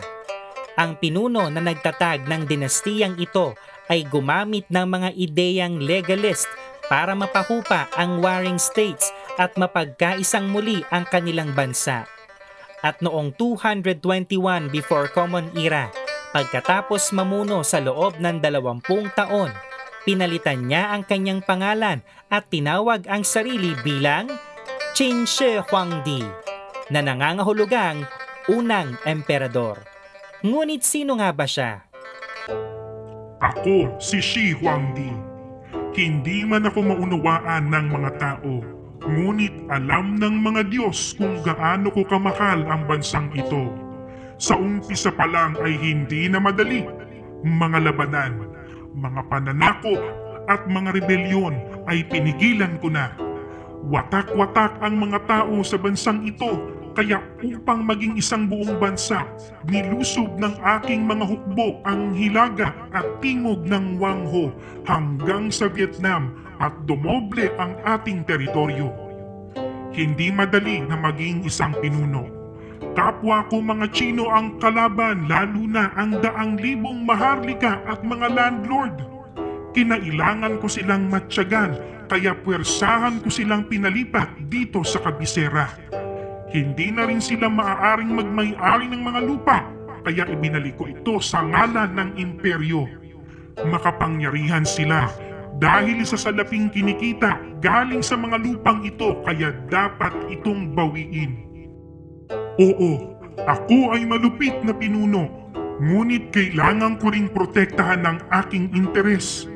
Ang 0.79 0.95
pinuno 0.95 1.51
na 1.51 1.59
nagtatag 1.59 2.23
ng 2.23 2.47
dinastiyang 2.47 3.19
ito 3.19 3.59
ay 3.91 4.07
gumamit 4.07 4.71
ng 4.71 4.87
mga 4.87 5.09
ideyang 5.19 5.83
legalist 5.83 6.47
para 6.87 7.11
mapahupa 7.11 7.91
ang 7.99 8.23
warring 8.23 8.55
states 8.55 9.11
at 9.35 9.51
mapagkaisang 9.59 10.47
muli 10.47 10.79
ang 10.95 11.03
kanilang 11.03 11.51
bansa. 11.51 12.07
At 12.83 12.99
noong 12.99 13.31
221 13.39 14.67
before 14.67 15.07
Common 15.07 15.47
Era, 15.55 15.87
pagkatapos 16.35 17.15
mamuno 17.15 17.63
sa 17.63 17.79
loob 17.79 18.19
ng 18.19 18.43
20 18.43 18.83
taon, 19.15 19.55
pinalitan 20.03 20.67
niya 20.67 20.91
ang 20.91 21.07
kanyang 21.07 21.39
pangalan 21.39 22.03
at 22.27 22.51
tinawag 22.51 23.07
ang 23.07 23.23
sarili 23.23 23.71
bilang 23.87 24.27
Qin 24.99 25.23
Shi 25.23 25.63
Huangdi 25.63 26.27
na 26.91 26.99
nangangahulugang 26.99 28.03
unang 28.51 28.99
emperador. 29.07 29.79
Ngunit 30.43 30.83
sino 30.83 31.15
nga 31.15 31.31
ba 31.31 31.47
siya? 31.47 31.87
Ako 33.39 33.95
si 33.95 34.19
Shi 34.19 34.51
Huangdi. 34.59 35.07
Hindi 35.95 36.43
man 36.43 36.67
ako 36.67 36.83
maunawaan 36.83 37.71
ng 37.71 37.85
mga 37.95 38.11
tao, 38.19 38.59
ngunit 39.07 39.52
alam 39.73 40.21
ng 40.21 40.35
mga 40.37 40.69
Diyos 40.69 41.17
kung 41.17 41.41
gaano 41.41 41.89
ko 41.89 42.05
kamahal 42.05 42.61
ang 42.69 42.85
bansang 42.85 43.33
ito. 43.33 43.73
Sa 44.37 44.53
umpisa 44.53 45.09
pa 45.09 45.25
lang 45.25 45.57
ay 45.65 45.73
hindi 45.81 46.29
na 46.29 46.37
madali. 46.37 46.85
Mga 47.41 47.89
labanan, 47.89 48.33
mga 48.93 49.21
pananakop 49.33 50.01
at 50.45 50.69
mga 50.69 50.93
rebelyon 51.01 51.57
ay 51.89 52.05
pinigilan 52.05 52.77
ko 52.77 52.93
na. 52.93 53.17
Watak-watak 53.89 54.79
ang 54.79 54.95
mga 54.95 55.19
tao 55.25 55.59
sa 55.65 55.75
bansang 55.81 56.23
ito 56.23 56.53
kaya 56.93 57.19
upang 57.41 57.81
maging 57.81 58.21
isang 58.21 58.45
buong 58.45 58.77
bansa, 58.77 59.25
nilusob 59.65 60.37
ng 60.37 60.53
aking 60.77 61.09
mga 61.09 61.25
hukbo 61.25 61.81
ang 61.89 62.13
hilaga 62.13 62.69
at 62.93 63.03
timog 63.17 63.65
ng 63.65 63.97
Wangho 63.97 64.53
hanggang 64.85 65.49
sa 65.49 65.65
Vietnam 65.65 66.37
at 66.61 66.71
dumoble 66.85 67.49
ang 67.57 67.73
ating 67.81 68.21
teritoryo. 68.29 69.02
Hindi 69.93 70.33
madali 70.33 70.81
na 70.81 70.97
maging 70.97 71.45
isang 71.45 71.77
pinuno. 71.77 72.25
Kapwa 72.97 73.45
ko 73.45 73.61
mga 73.61 73.93
Chino 73.93 74.25
ang 74.33 74.57
kalaban 74.57 75.29
lalo 75.29 75.69
na 75.69 75.93
ang 75.93 76.17
daang 76.17 76.57
libong 76.57 77.05
maharlika 77.05 77.81
at 77.85 78.01
mga 78.01 78.33
landlord. 78.33 79.05
Kinailangan 79.77 80.57
ko 80.61 80.65
silang 80.65 81.09
matyagan 81.13 81.77
kaya 82.09 82.33
puwersahan 82.41 83.21
ko 83.21 83.29
silang 83.29 83.69
pinalipat 83.69 84.33
dito 84.49 84.81
sa 84.81 85.01
kabisera. 85.01 85.69
Hindi 86.53 86.93
na 86.93 87.09
rin 87.09 87.17
sila 87.17 87.49
maaaring 87.49 88.13
magmay-ari 88.13 88.85
ng 88.85 89.01
mga 89.01 89.21
lupa, 89.25 89.65
kaya 90.05 90.29
ibinalik 90.29 90.77
ko 90.77 90.85
ito 90.85 91.17
sa 91.17 91.41
ngalan 91.41 91.97
ng 91.97 92.09
imperyo. 92.21 92.85
Makapangyarihan 93.65 94.65
sila 94.65 95.09
dahil 95.63 96.03
sa 96.03 96.19
salaping 96.19 96.67
kinikita 96.67 97.39
galing 97.63 98.03
sa 98.03 98.19
mga 98.19 98.35
lupang 98.43 98.83
ito 98.83 99.23
kaya 99.23 99.55
dapat 99.71 100.11
itong 100.27 100.75
bawiin. 100.75 101.39
Oo, 102.59 103.15
ako 103.47 103.95
ay 103.95 104.03
malupit 104.03 104.59
na 104.67 104.75
pinuno, 104.75 105.31
ngunit 105.79 106.35
kailangan 106.35 106.99
ko 106.99 107.15
ring 107.15 107.31
protektahan 107.31 108.03
ng 108.03 108.17
aking 108.43 108.75
interes. 108.75 109.47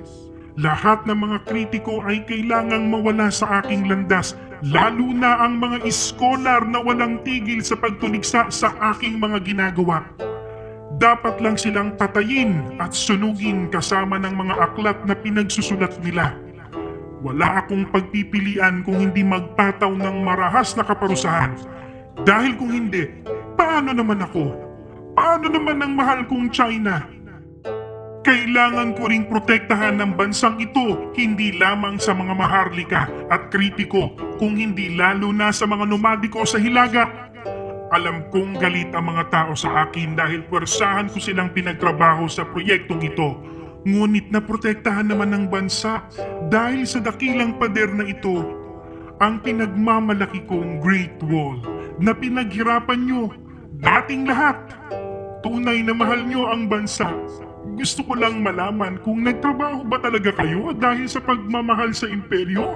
Lahat 0.55 1.03
ng 1.03 1.19
mga 1.27 1.37
kritiko 1.43 1.99
ay 2.07 2.23
kailangang 2.23 2.87
mawala 2.87 3.27
sa 3.27 3.59
aking 3.59 3.91
landas 3.91 4.31
lalo 4.63 5.11
na 5.11 5.43
ang 5.43 5.59
mga 5.59 5.85
iskolar 5.85 6.63
na 6.65 6.81
walang 6.81 7.21
tigil 7.21 7.59
sa 7.61 7.75
pagtuligsa 7.77 8.47
sa 8.47 8.71
aking 8.95 9.19
mga 9.19 9.43
ginagawa. 9.43 10.07
Dapat 10.97 11.37
lang 11.45 11.53
silang 11.53 11.93
patayin 11.93 12.81
at 12.81 12.89
sunugin 12.89 13.69
kasama 13.69 14.17
ng 14.17 14.33
mga 14.33 14.55
aklat 14.57 14.97
na 15.05 15.13
pinagsusulat 15.13 15.93
nila. 16.01 16.33
Wala 17.21 17.61
akong 17.61 17.85
pagpipilian 17.93 18.81
kung 18.81 18.97
hindi 18.97 19.21
magpataw 19.21 19.93
ng 19.93 20.17
marahas 20.25 20.73
na 20.73 20.81
kaparusahan. 20.81 21.53
Dahil 22.25 22.57
kung 22.57 22.73
hindi, 22.73 23.05
paano 23.53 23.93
naman 23.93 24.25
ako? 24.25 24.53
Paano 25.13 25.53
naman 25.53 25.85
ang 25.85 25.93
mahal 25.93 26.25
kong 26.25 26.49
China? 26.49 27.05
Kailangan 28.25 28.97
ko 28.97 29.07
ring 29.07 29.29
protektahan 29.29 30.01
ng 30.01 30.17
bansang 30.17 30.59
ito 30.59 31.13
hindi 31.13 31.55
lamang 31.55 31.95
sa 32.01 32.11
mga 32.11 32.33
maharlika 32.35 33.07
at 33.31 33.53
kritiko 33.53 34.17
kung 34.35 34.59
hindi 34.59 34.97
lalo 34.97 35.31
na 35.31 35.53
sa 35.53 35.63
mga 35.63 35.87
nomadiko 35.87 36.43
sa 36.43 36.59
hilaga. 36.59 37.26
Alam 37.87 38.27
kong 38.35 38.59
galit 38.59 38.91
ang 38.91 39.07
mga 39.07 39.31
tao 39.31 39.51
sa 39.55 39.87
akin 39.87 40.19
dahil 40.19 40.43
pwersahan 40.51 41.07
ko 41.07 41.23
silang 41.23 41.55
pinagtrabaho 41.55 42.27
sa 42.27 42.43
proyektong 42.43 42.99
ito. 42.99 43.39
Ngunit 43.87 44.27
naprotektahan 44.27 45.07
naman 45.07 45.31
ng 45.31 45.45
bansa 45.47 46.03
dahil 46.51 46.83
sa 46.83 46.99
dakilang 46.99 47.55
pader 47.55 47.87
na 47.95 48.03
ito 48.03 48.43
ang 49.23 49.39
pinagmamalaki 49.39 50.43
kong 50.51 50.83
Great 50.83 51.15
Wall 51.23 51.63
na 52.03 52.11
pinaghirapan 52.11 53.07
nyo 53.07 53.31
dating 53.79 54.27
lahat. 54.27 54.59
Tunay 55.39 55.79
na 55.85 55.95
mahal 55.95 56.27
nyo 56.27 56.49
ang 56.49 56.67
bansa 56.67 57.07
Gusto 57.77 58.01
ko 58.03 58.17
lang 58.17 58.41
malaman 58.41 58.99
kung 59.05 59.23
nagtrabaho 59.23 59.85
ba 59.87 60.01
talaga 60.01 60.33
kayo 60.33 60.75
dahil 60.75 61.07
sa 61.07 61.23
pagmamahal 61.23 61.95
sa 61.95 62.09
imperyo 62.09 62.73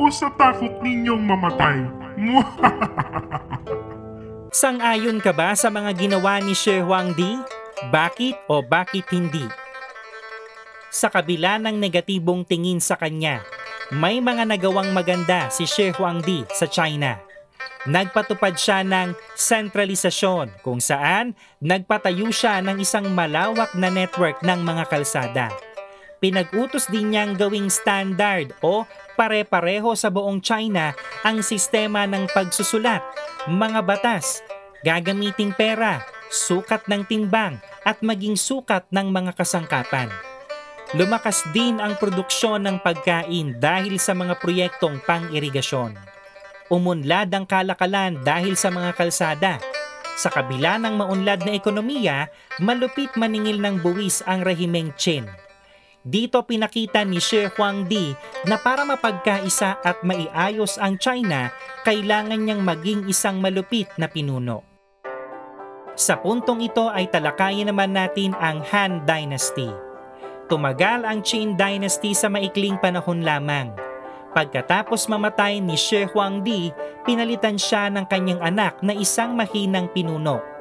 o 0.00 0.08
sa 0.08 0.32
takot 0.40 0.80
ninyong 0.80 1.20
mamatay. 1.20 1.84
Sang-ayon 4.54 5.18
ka 5.18 5.34
ba 5.34 5.50
sa 5.58 5.66
mga 5.66 5.90
ginawa 5.98 6.38
ni 6.38 6.54
Shi 6.54 6.78
Huangdi? 6.78 7.42
Bakit 7.90 8.46
o 8.46 8.62
bakit 8.62 9.02
hindi? 9.10 9.42
Sa 10.94 11.10
kabila 11.10 11.58
ng 11.58 11.74
negatibong 11.74 12.46
tingin 12.46 12.78
sa 12.78 12.94
kanya, 12.94 13.42
may 13.90 14.22
mga 14.22 14.46
nagawang 14.46 14.94
maganda 14.94 15.50
si 15.50 15.66
Shi 15.66 15.90
Huangdi 15.90 16.46
sa 16.54 16.70
China. 16.70 17.18
Nagpatupad 17.90 18.54
siya 18.54 18.86
ng 18.86 19.18
sentralisasyon 19.34 20.62
kung 20.62 20.78
saan 20.78 21.34
nagpatayo 21.58 22.30
siya 22.30 22.62
ng 22.62 22.78
isang 22.78 23.10
malawak 23.10 23.74
na 23.74 23.90
network 23.90 24.38
ng 24.46 24.62
mga 24.62 24.86
kalsada. 24.86 25.50
Pinag-utos 26.22 26.86
din 26.94 27.10
niyang 27.10 27.34
gawing 27.34 27.66
standard 27.66 28.54
o 28.62 28.86
pare-pareho 29.14 29.94
sa 29.94 30.10
buong 30.10 30.42
China 30.42 30.92
ang 31.22 31.40
sistema 31.40 32.04
ng 32.04 32.30
pagsusulat, 32.30 33.00
mga 33.50 33.80
batas, 33.82 34.42
gagamiting 34.84 35.56
pera, 35.56 36.04
sukat 36.28 36.84
ng 36.90 37.06
timbang 37.06 37.58
at 37.86 38.02
maging 38.02 38.34
sukat 38.34 38.84
ng 38.90 39.08
mga 39.08 39.32
kasangkapan. 39.38 40.10
Lumakas 40.94 41.42
din 41.50 41.82
ang 41.82 41.98
produksyon 41.98 42.62
ng 42.66 42.78
pagkain 42.78 43.58
dahil 43.58 43.98
sa 43.98 44.14
mga 44.14 44.38
proyektong 44.38 45.02
pang-irigasyon. 45.02 45.96
Umunlad 46.70 47.34
ang 47.34 47.44
kalakalan 47.48 48.22
dahil 48.22 48.54
sa 48.54 48.70
mga 48.70 48.94
kalsada. 48.94 49.58
Sa 50.14 50.30
kabila 50.30 50.78
ng 50.78 50.94
maunlad 50.94 51.42
na 51.42 51.58
ekonomiya, 51.58 52.30
malupit 52.62 53.10
maningil 53.18 53.58
ng 53.58 53.82
buwis 53.82 54.22
ang 54.22 54.46
rehimeng 54.46 54.94
Qin. 54.94 55.26
Dito 56.04 56.44
pinakita 56.44 57.00
ni 57.00 57.16
Shi 57.16 57.48
Huangdi 57.48 58.12
na 58.44 58.60
para 58.60 58.84
mapagkaisa 58.84 59.80
at 59.80 60.04
maiayos 60.04 60.76
ang 60.76 61.00
China, 61.00 61.48
kailangan 61.80 62.44
niyang 62.44 62.60
maging 62.60 63.08
isang 63.08 63.40
malupit 63.40 63.88
na 63.96 64.04
pinuno. 64.04 64.60
Sa 65.96 66.20
puntong 66.20 66.60
ito 66.60 66.92
ay 66.92 67.08
talakayin 67.08 67.72
naman 67.72 67.96
natin 67.96 68.36
ang 68.36 68.60
Han 68.68 69.08
Dynasty. 69.08 69.72
Tumagal 70.44 71.08
ang 71.08 71.24
Qin 71.24 71.56
Dynasty 71.56 72.12
sa 72.12 72.28
maikling 72.28 72.76
panahon 72.84 73.24
lamang. 73.24 73.72
Pagkatapos 74.36 75.08
mamatay 75.08 75.64
ni 75.64 75.72
Shi 75.72 76.04
Huangdi, 76.04 76.68
pinalitan 77.08 77.56
siya 77.56 77.88
ng 77.88 78.04
kanyang 78.12 78.44
anak 78.44 78.76
na 78.84 78.92
isang 78.92 79.32
mahinang 79.32 79.88
pinuno. 79.88 80.53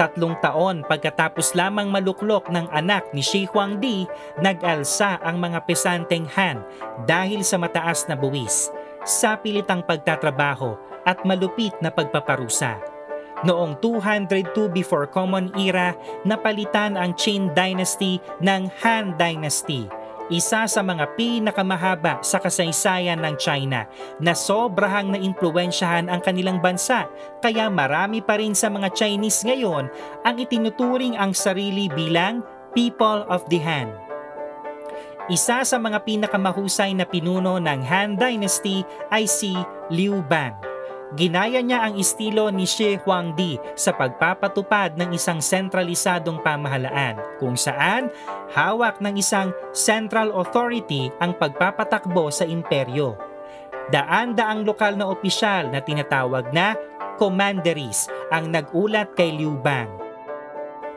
Tatlong 0.00 0.32
taon. 0.40 0.80
Pagkatapos 0.88 1.52
lamang 1.52 1.92
maluklok 1.92 2.48
ng 2.48 2.72
anak 2.72 3.12
ni 3.12 3.20
Shi 3.20 3.44
Huangdi, 3.52 4.08
nag-alsa 4.40 5.20
ang 5.20 5.36
mga 5.36 5.60
pesanteng 5.68 6.24
Han 6.40 6.64
dahil 7.04 7.44
sa 7.44 7.60
mataas 7.60 8.08
na 8.08 8.16
buwis, 8.16 8.72
sa 9.04 9.36
pilitang 9.36 9.84
pagtatrabaho 9.84 10.80
at 11.04 11.20
malupit 11.28 11.76
na 11.84 11.92
pagpaparusa. 11.92 12.80
Noong 13.44 13.76
202 13.84 14.72
before 14.72 15.04
Common 15.04 15.52
Era, 15.56 15.92
napalitan 16.24 16.96
ang 16.96 17.12
Qin 17.12 17.52
Dynasty 17.52 18.16
ng 18.40 18.72
Han 18.80 19.20
Dynasty, 19.20 19.84
isa 20.30 20.64
sa 20.70 20.80
mga 20.80 21.18
pinakamahaba 21.18 22.22
sa 22.22 22.38
kasaysayan 22.38 23.18
ng 23.18 23.34
China 23.34 23.90
na 24.22 24.32
sobrahang 24.32 25.10
naimpluwensyahan 25.10 26.06
ang 26.06 26.22
kanilang 26.22 26.62
bansa 26.62 27.10
kaya 27.42 27.66
marami 27.66 28.22
pa 28.22 28.38
rin 28.38 28.54
sa 28.54 28.70
mga 28.70 28.94
Chinese 28.94 29.42
ngayon 29.42 29.90
ang 30.22 30.36
itinuturing 30.38 31.18
ang 31.18 31.34
sarili 31.34 31.90
bilang 31.90 32.46
People 32.70 33.26
of 33.26 33.42
the 33.50 33.58
Han. 33.58 33.90
Isa 35.26 35.66
sa 35.66 35.76
mga 35.78 36.06
pinakamahusay 36.06 36.94
na 36.94 37.02
pinuno 37.02 37.58
ng 37.58 37.80
Han 37.82 38.14
Dynasty 38.14 38.86
ay 39.10 39.26
si 39.26 39.54
Liu 39.90 40.22
Bang. 40.26 40.69
Ginaya 41.10 41.58
niya 41.58 41.82
ang 41.82 41.98
estilo 41.98 42.54
ni 42.54 42.70
Shi 42.70 42.94
Huangdi 43.02 43.58
sa 43.74 43.90
pagpapatupad 43.90 44.94
ng 44.94 45.10
isang 45.10 45.42
sentralisadong 45.42 46.38
pamahalaan 46.38 47.18
kung 47.42 47.58
saan 47.58 48.14
hawak 48.54 49.02
ng 49.02 49.18
isang 49.18 49.50
central 49.74 50.30
authority 50.30 51.10
ang 51.18 51.34
pagpapatakbo 51.34 52.30
sa 52.30 52.46
imperyo. 52.46 53.18
Daan-daang 53.90 54.62
lokal 54.62 54.94
na 54.94 55.10
opisyal 55.10 55.66
na 55.74 55.82
tinatawag 55.82 56.54
na 56.54 56.78
commanderies 57.18 58.06
ang 58.30 58.54
nagulat 58.54 59.10
kay 59.18 59.34
Liu 59.34 59.58
Bang. 59.58 59.90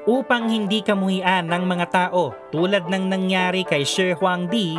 Upang 0.06 0.46
hindi 0.46 0.86
kamuhian 0.86 1.50
ng 1.50 1.64
mga 1.66 1.88
tao 1.90 2.38
tulad 2.54 2.86
ng 2.86 3.10
nangyari 3.10 3.66
kay 3.66 3.82
Shi 3.82 4.14
Huangdi, 4.14 4.78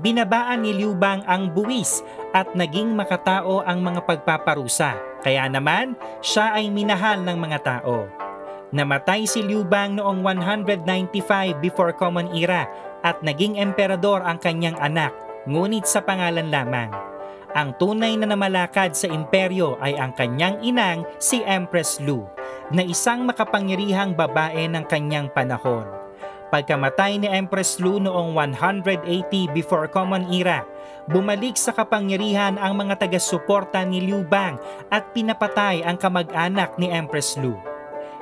binabaan 0.00 0.64
ni 0.64 0.74
Liu 0.74 0.96
Bang 0.96 1.22
ang 1.26 1.52
buwis 1.52 2.02
at 2.34 2.54
naging 2.56 2.94
makatao 2.94 3.62
ang 3.62 3.82
mga 3.82 4.02
pagpaparusa. 4.06 4.98
Kaya 5.22 5.46
naman, 5.46 5.94
siya 6.20 6.54
ay 6.54 6.68
minahal 6.68 7.22
ng 7.22 7.38
mga 7.38 7.58
tao. 7.62 8.10
Namatay 8.74 9.30
si 9.30 9.38
Liu 9.46 9.62
Bang 9.62 9.94
noong 9.94 10.20
195 10.22 11.62
before 11.62 11.94
Common 11.94 12.34
Era 12.34 12.66
at 13.06 13.22
naging 13.22 13.54
emperador 13.60 14.18
ang 14.26 14.42
kanyang 14.42 14.74
anak, 14.82 15.14
ngunit 15.46 15.86
sa 15.86 16.02
pangalan 16.02 16.50
lamang. 16.50 16.90
Ang 17.54 17.70
tunay 17.78 18.18
na 18.18 18.26
namalakad 18.26 18.98
sa 18.98 19.06
imperyo 19.06 19.78
ay 19.78 19.94
ang 19.94 20.10
kanyang 20.18 20.58
inang 20.58 21.06
si 21.22 21.38
Empress 21.46 22.02
Lu, 22.02 22.26
na 22.74 22.82
isang 22.82 23.22
makapangyarihang 23.22 24.18
babae 24.18 24.66
ng 24.66 24.82
kanyang 24.90 25.30
panahon. 25.30 26.03
Pagkamatay 26.54 27.18
ni 27.18 27.26
Empress 27.26 27.82
Lu 27.82 27.98
noong 27.98 28.30
180 28.30 28.94
before 29.50 29.90
Common 29.90 30.30
Era, 30.30 30.62
bumalik 31.10 31.58
sa 31.58 31.74
kapangyarihan 31.74 32.62
ang 32.62 32.78
mga 32.78 33.02
taga-suporta 33.02 33.82
ni 33.82 33.98
Liu 33.98 34.22
Bang 34.22 34.62
at 34.86 35.10
pinapatay 35.10 35.82
ang 35.82 35.98
kamag-anak 35.98 36.78
ni 36.78 36.94
Empress 36.94 37.34
Lu. 37.42 37.58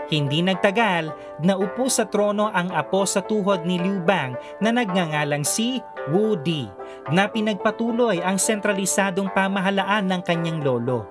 Hindi 0.09 0.41
nagtagal, 0.41 1.13
naupo 1.45 1.93
sa 1.93 2.09
trono 2.09 2.49
ang 2.49 2.73
apo 2.73 3.05
sa 3.05 3.21
tuhod 3.21 3.69
ni 3.69 3.77
Liu 3.77 4.01
Bang 4.01 4.33
na 4.65 4.73
nagngangalang 4.73 5.45
si 5.45 5.85
Wu 6.09 6.33
Di 6.33 6.65
na 7.13 7.29
pinagpatuloy 7.29 8.25
ang 8.25 8.41
sentralisadong 8.41 9.29
pamahalaan 9.37 10.09
ng 10.09 10.23
kanyang 10.25 10.65
lolo. 10.65 11.05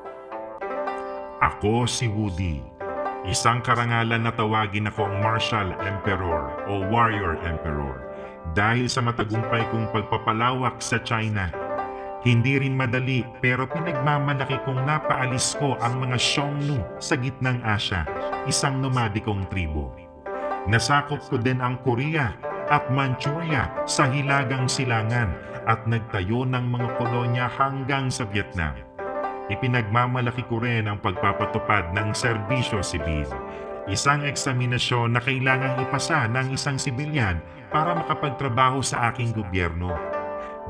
Ako 1.37 1.85
si 1.85 2.09
Woody. 2.09 2.70
Isang 3.21 3.61
karangalan 3.61 4.25
na 4.25 4.33
tawagin 4.33 4.89
akong 4.89 5.21
Martial 5.21 5.77
Emperor 5.85 6.57
o 6.65 6.81
Warrior 6.89 7.37
Emperor 7.45 8.01
dahil 8.57 8.89
sa 8.89 8.97
matagumpay 9.05 9.61
kong 9.69 9.93
pagpapalawak 9.93 10.81
sa 10.81 10.97
China. 11.05 11.53
Hindi 12.25 12.57
rin 12.57 12.73
madali 12.73 13.21
pero 13.37 13.69
pinagmamalaki 13.69 14.65
kong 14.65 14.89
napaalis 14.89 15.53
ko 15.61 15.77
ang 15.85 16.01
mga 16.01 16.17
Xiongnu 16.17 16.81
sa 16.97 17.13
gitnang 17.13 17.61
Asya, 17.61 18.09
isang 18.49 18.81
nomadikong 18.81 19.45
tribo. 19.53 19.93
Nasakop 20.65 21.21
ko 21.29 21.37
din 21.37 21.61
ang 21.61 21.77
Korea 21.85 22.33
at 22.73 22.89
Manchuria 22.89 23.69
sa 23.85 24.09
hilagang 24.09 24.65
silangan 24.65 25.29
at 25.69 25.85
nagtayo 25.85 26.41
ng 26.49 26.65
mga 26.73 26.89
kolonya 26.97 27.45
hanggang 27.53 28.09
sa 28.09 28.25
Vietnam. 28.25 28.73
Ipinagmamalaki 29.49 30.45
ko 30.45 30.61
rin 30.61 30.85
ang 30.85 31.01
pagpapatupad 31.01 31.95
ng 31.97 32.13
serbisyo 32.13 32.85
sibil. 32.85 33.25
Isang 33.89 34.21
eksaminasyon 34.27 35.17
na 35.17 35.21
kailangang 35.23 35.81
ipasa 35.81 36.29
ng 36.29 36.53
isang 36.53 36.77
sibilyan 36.77 37.41
para 37.73 37.97
makapagtrabaho 37.97 38.85
sa 38.85 39.09
aking 39.09 39.33
gobyerno. 39.33 39.97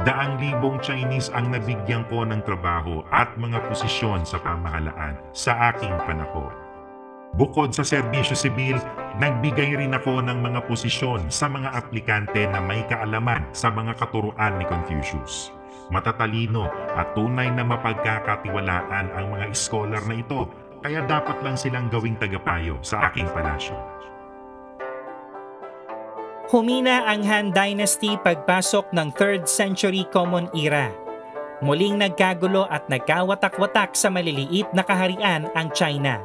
Daang 0.08 0.40
libong 0.40 0.80
Chinese 0.80 1.28
ang 1.36 1.52
nabigyan 1.52 2.08
ko 2.08 2.24
ng 2.24 2.40
trabaho 2.48 3.04
at 3.12 3.36
mga 3.36 3.60
posisyon 3.68 4.24
sa 4.24 4.40
pamahalaan 4.40 5.20
sa 5.36 5.76
aking 5.76 5.92
panahon. 6.08 6.56
Bukod 7.36 7.76
sa 7.76 7.84
serbisyo 7.84 8.36
sibil, 8.36 8.80
nagbigay 9.20 9.76
rin 9.76 9.96
ako 9.96 10.24
ng 10.24 10.40
mga 10.40 10.68
posisyon 10.68 11.28
sa 11.28 11.52
mga 11.52 11.76
aplikante 11.76 12.44
na 12.48 12.60
may 12.64 12.84
kaalaman 12.88 13.44
sa 13.52 13.72
mga 13.72 13.96
katuruan 14.00 14.56
ni 14.60 14.66
Confucius. 14.68 15.61
Matatalino 15.92 16.72
at 16.96 17.12
tunay 17.12 17.52
na 17.52 17.68
mapagkakatiwalaan 17.68 19.12
ang 19.12 19.26
mga 19.36 19.52
scholar 19.52 20.00
na 20.08 20.16
ito 20.16 20.48
kaya 20.80 21.04
dapat 21.04 21.44
lang 21.44 21.60
silang 21.60 21.92
gawing 21.92 22.16
tagapayo 22.16 22.80
sa 22.82 23.12
aking 23.12 23.28
palasyo. 23.30 23.76
Humina 26.52 27.08
ang 27.08 27.24
Han 27.24 27.56
Dynasty 27.56 28.20
pagpasok 28.20 28.92
ng 28.92 29.16
3rd 29.16 29.48
century 29.48 30.04
Common 30.12 30.52
Era. 30.52 30.92
Muling 31.64 32.02
nagkagulo 32.02 32.68
at 32.68 32.92
nagkawatak-watak 32.92 33.96
sa 33.96 34.12
maliliit 34.12 34.68
na 34.76 34.84
kaharian 34.84 35.48
ang 35.56 35.72
China. 35.72 36.20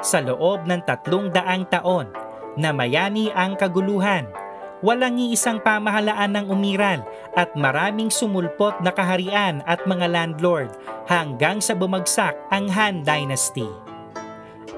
Sa 0.00 0.22
loob 0.22 0.64
ng 0.64 0.86
tatlong 0.86 1.28
daang 1.34 1.66
taon, 1.66 2.08
namayani 2.56 3.28
ang 3.34 3.58
kaguluhan. 3.58 4.30
Walang 4.78 5.18
iisang 5.18 5.58
pamahalaan 5.58 6.38
ng 6.38 6.46
umiral 6.54 7.02
at 7.34 7.50
maraming 7.58 8.14
sumulpot 8.14 8.78
na 8.78 8.94
kaharian 8.94 9.58
at 9.66 9.82
mga 9.86 10.06
landlord 10.06 10.70
hanggang 11.10 11.58
sa 11.58 11.74
bumagsak 11.74 12.38
ang 12.54 12.70
Han 12.70 13.02
Dynasty. 13.02 13.66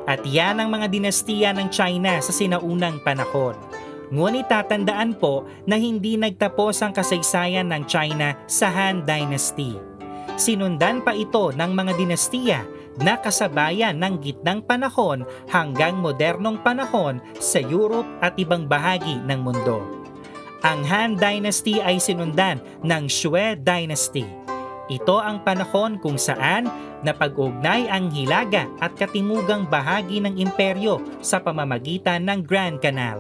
At 0.08 0.24
yan 0.24 0.58
ang 0.58 0.72
mga 0.72 0.88
dinastiya 0.88 1.52
ng 1.52 1.68
China 1.68 2.16
sa 2.24 2.32
sinaunang 2.32 3.04
panahon 3.04 3.54
Ngunit 4.10 4.50
tatandaan 4.50 5.14
po 5.14 5.46
na 5.70 5.78
hindi 5.78 6.18
nagtapos 6.18 6.82
ang 6.82 6.90
kasaysayan 6.90 7.70
ng 7.70 7.86
China 7.86 8.34
sa 8.50 8.66
Han 8.66 9.06
Dynasty. 9.06 9.78
Sinundan 10.34 11.06
pa 11.06 11.14
ito 11.14 11.54
ng 11.54 11.70
mga 11.70 11.94
dinastiya 11.94 12.66
na 13.00 13.16
kasabayan 13.16 13.96
ng 13.96 14.20
gitnang 14.20 14.60
panahon 14.64 15.24
hanggang 15.48 15.98
modernong 15.98 16.60
panahon 16.60 17.18
sa 17.40 17.58
Europe 17.58 18.06
at 18.20 18.36
ibang 18.36 18.68
bahagi 18.68 19.18
ng 19.24 19.40
mundo. 19.40 19.80
Ang 20.60 20.84
Han 20.84 21.16
Dynasty 21.16 21.80
ay 21.80 21.96
sinundan 21.96 22.60
ng 22.84 23.08
Shui 23.08 23.56
Dynasty. 23.56 24.28
Ito 24.92 25.16
ang 25.16 25.40
panahon 25.40 25.96
kung 26.02 26.20
saan 26.20 26.68
napag-ugnay 27.00 27.88
ang 27.88 28.12
hilaga 28.12 28.68
at 28.82 28.92
katimugang 28.92 29.64
bahagi 29.64 30.20
ng 30.20 30.36
imperyo 30.36 31.00
sa 31.24 31.40
pamamagitan 31.40 32.28
ng 32.28 32.44
Grand 32.44 32.76
Canal. 32.76 33.16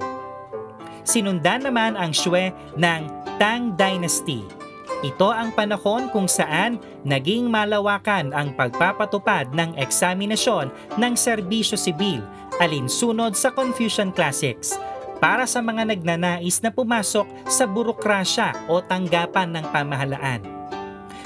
Sinundan 1.00 1.64
naman 1.64 1.96
ang 1.96 2.12
Shui 2.12 2.52
ng 2.76 3.02
Tang 3.40 3.72
Dynasty. 3.72 4.59
Ito 5.00 5.32
ang 5.32 5.56
panahon 5.56 6.12
kung 6.12 6.28
saan 6.28 6.76
naging 7.08 7.48
malawakan 7.48 8.36
ang 8.36 8.52
pagpapatupad 8.52 9.48
ng 9.56 9.72
eksaminasyon 9.80 10.68
ng 11.00 11.14
serbisyo 11.16 11.80
sibil 11.80 12.20
alinsunod 12.60 13.32
sa 13.32 13.48
Confucian 13.48 14.12
Classics 14.12 14.76
para 15.16 15.48
sa 15.48 15.64
mga 15.64 15.88
nagnanais 15.88 16.60
na 16.60 16.68
pumasok 16.68 17.24
sa 17.48 17.64
burokrasya 17.64 18.68
o 18.68 18.84
tanggapan 18.84 19.56
ng 19.56 19.64
pamahalaan. 19.72 20.44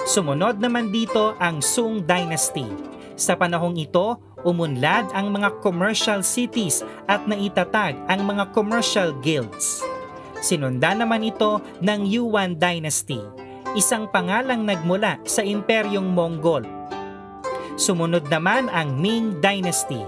Sumunod 0.07 0.63
naman 0.63 0.95
dito 0.95 1.35
ang 1.43 1.59
Sung 1.59 1.99
Dynasty. 2.07 2.71
Sa 3.19 3.35
panahong 3.35 3.75
ito, 3.75 4.23
umunlad 4.47 5.11
ang 5.11 5.35
mga 5.35 5.63
commercial 5.67 6.23
cities 6.23 6.87
at 7.11 7.27
naitatag 7.27 7.99
ang 8.07 8.23
mga 8.23 8.55
commercial 8.55 9.11
guilds. 9.19 9.83
Sinundan 10.45 11.03
naman 11.03 11.25
ito 11.25 11.59
ng 11.81 12.05
Yuan 12.05 12.61
Dynasty, 12.61 13.23
isang 13.75 14.07
pangalang 14.07 14.63
nagmula 14.63 15.19
sa 15.27 15.43
Imperyong 15.43 16.07
Mongol. 16.07 16.63
Sumunod 17.75 18.31
naman 18.31 18.71
ang 18.71 18.95
Ming 19.03 19.43
Dynasty, 19.43 19.99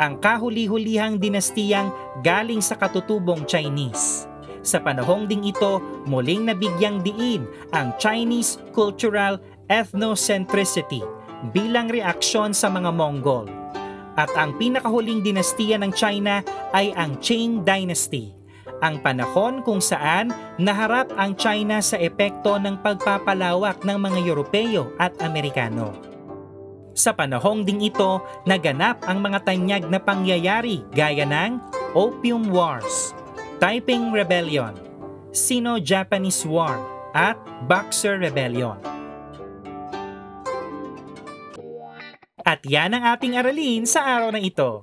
ang 0.00 0.16
kahuli-hulihang 0.16 1.20
dinastiyang 1.20 1.92
galing 2.24 2.64
sa 2.64 2.80
katutubong 2.80 3.44
Chinese. 3.44 4.24
Sa 4.64 4.80
panahong 4.80 5.28
ding 5.28 5.44
ito, 5.44 5.82
muling 6.08 6.48
nabigyang 6.48 7.04
diin 7.04 7.44
ang 7.76 7.92
Chinese 8.00 8.56
cultural 8.72 9.36
ethnocentricity 9.68 11.04
bilang 11.52 11.92
reaksyon 11.92 12.56
sa 12.56 12.72
mga 12.72 12.94
Mongol. 12.96 13.50
At 14.16 14.32
ang 14.36 14.56
pinakahuling 14.56 15.20
dinastiya 15.20 15.80
ng 15.80 15.92
China 15.92 16.40
ay 16.72 16.96
ang 16.96 17.20
Qing 17.20 17.64
Dynasty, 17.64 18.32
ang 18.82 18.98
panahon 18.98 19.62
kung 19.62 19.78
saan 19.78 20.34
naharap 20.58 21.14
ang 21.14 21.38
China 21.38 21.78
sa 21.78 21.96
epekto 21.96 22.58
ng 22.58 22.82
pagpapalawak 22.82 23.86
ng 23.86 23.98
mga 23.98 24.18
Europeo 24.26 24.90
at 24.98 25.14
Amerikano. 25.22 25.94
Sa 26.92 27.16
panahong 27.16 27.64
ding 27.64 27.80
ito, 27.80 28.20
naganap 28.44 29.00
ang 29.08 29.24
mga 29.24 29.48
tanyag 29.48 29.88
na 29.88 29.96
pangyayari 29.96 30.84
gaya 30.92 31.24
ng 31.24 31.56
Opium 31.96 32.52
Wars, 32.52 33.16
Taiping 33.62 34.12
Rebellion, 34.12 34.76
Sino-Japanese 35.32 36.44
War, 36.44 36.76
at 37.16 37.40
Boxer 37.64 38.20
Rebellion. 38.20 38.76
At 42.42 42.60
yan 42.66 42.92
ang 42.92 43.06
ating 43.06 43.38
aralin 43.38 43.86
sa 43.86 44.18
araw 44.18 44.34
na 44.34 44.42
ito. 44.42 44.82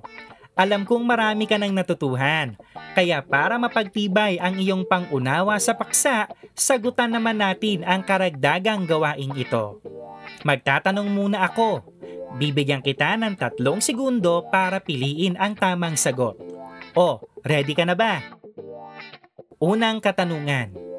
Alam 0.58 0.82
kong 0.84 1.06
marami 1.06 1.46
ka 1.46 1.56
nang 1.56 1.72
natutuhan, 1.72 2.58
kaya 2.92 3.22
para 3.22 3.56
mapagtibay 3.56 4.36
ang 4.42 4.58
iyong 4.58 4.84
pangunawa 4.84 5.56
sa 5.62 5.72
paksa, 5.78 6.26
sagutan 6.52 7.14
naman 7.14 7.38
natin 7.38 7.86
ang 7.86 8.02
karagdagang 8.02 8.84
gawaing 8.84 9.34
ito. 9.38 9.78
Magtatanong 10.42 11.08
muna 11.08 11.46
ako. 11.46 11.86
Bibigyan 12.38 12.82
kita 12.82 13.18
ng 13.18 13.34
tatlong 13.38 13.82
segundo 13.82 14.46
para 14.50 14.78
piliin 14.78 15.34
ang 15.38 15.54
tamang 15.58 15.98
sagot. 15.98 16.38
O, 16.94 17.22
ready 17.46 17.74
ka 17.74 17.86
na 17.86 17.94
ba? 17.94 18.22
Unang 19.60 20.02
katanungan. 20.02 20.89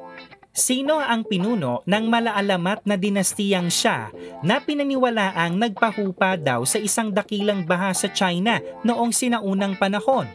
Sino 0.52 1.00
ang 1.00 1.24
pinuno 1.24 1.80
ng 1.88 2.06
malaalamat 2.12 2.84
na 2.84 3.00
dinastiyang 3.00 3.72
siya 3.72 4.12
na 4.44 4.60
pinaniwalaang 4.60 5.56
nagpahupa 5.56 6.36
daw 6.36 6.68
sa 6.68 6.76
isang 6.76 7.08
dakilang 7.16 7.64
baha 7.64 7.96
sa 7.96 8.12
China 8.12 8.60
noong 8.84 9.16
sinaunang 9.16 9.80
panahon? 9.80 10.28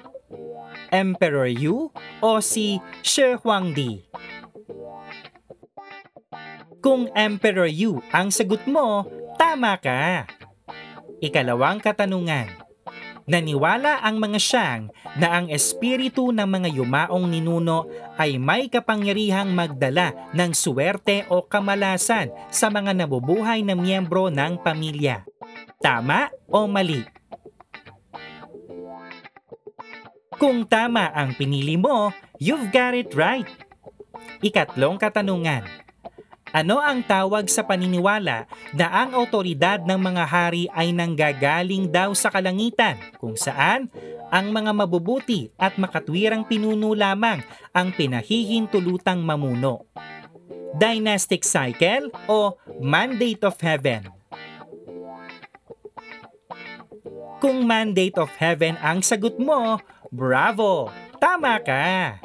Emperor 0.89 1.53
Yu 1.53 1.93
o 2.25 2.31
si 2.41 2.81
Shi 3.05 3.37
Huangdi? 3.45 4.09
Kung 6.81 7.13
Emperor 7.13 7.69
Yu 7.69 8.01
ang 8.09 8.33
sagot 8.33 8.65
mo, 8.65 9.05
tama 9.37 9.77
ka. 9.77 10.25
Ikalawang 11.21 11.85
katanungan. 11.85 12.66
Naniwala 13.27 14.07
ang 14.07 14.23
mga 14.23 14.39
siyang 14.39 14.83
na 15.19 15.35
ang 15.35 15.51
espiritu 15.51 16.31
ng 16.31 16.47
mga 16.47 16.69
yumaong 16.79 17.27
ninuno 17.27 17.91
ay 18.15 18.39
may 18.39 18.71
kapangyarihang 18.71 19.51
magdala 19.51 20.31
ng 20.31 20.55
suwerte 20.55 21.27
o 21.27 21.43
kamalasan 21.43 22.31
sa 22.55 22.71
mga 22.71 22.95
nabubuhay 22.95 23.67
na 23.67 23.75
miyembro 23.75 24.31
ng 24.31 24.63
pamilya. 24.63 25.27
Tama 25.83 26.31
o 26.47 26.71
mali? 26.71 27.03
Kung 30.39 30.63
tama 30.63 31.11
ang 31.11 31.35
pinili 31.35 31.75
mo, 31.75 32.15
you've 32.39 32.71
got 32.71 32.95
it 32.95 33.11
right. 33.19 33.49
Ikatlong 34.39 35.03
katanungan. 35.03 35.86
Ano 36.55 36.79
ang 36.79 37.03
tawag 37.03 37.51
sa 37.51 37.67
paniniwala 37.67 38.47
na 38.71 38.87
ang 38.87 39.19
autoridad 39.19 39.83
ng 39.83 39.99
mga 39.99 40.25
hari 40.31 40.71
ay 40.71 40.95
nanggagaling 40.95 41.91
daw 41.91 42.15
sa 42.15 42.31
kalangitan 42.31 43.03
kung 43.19 43.35
saan 43.35 43.91
ang 44.31 44.55
mga 44.55 44.71
mabubuti 44.71 45.51
at 45.59 45.75
makatwirang 45.75 46.47
pinuno 46.47 46.95
lamang 46.95 47.43
ang 47.75 47.91
pinahihintulutang 47.91 49.19
mamuno? 49.27 49.91
Dynastic 50.79 51.43
cycle 51.43 52.15
o 52.31 52.55
mandate 52.79 53.43
of 53.43 53.59
heaven? 53.59 54.07
Kung 57.43 57.67
mandate 57.67 58.17
of 58.23 58.31
heaven 58.39 58.79
ang 58.79 59.03
sagot 59.03 59.35
mo, 59.43 59.83
bravo! 60.15 60.95
Tama 61.19 61.59
ka! 61.59 62.17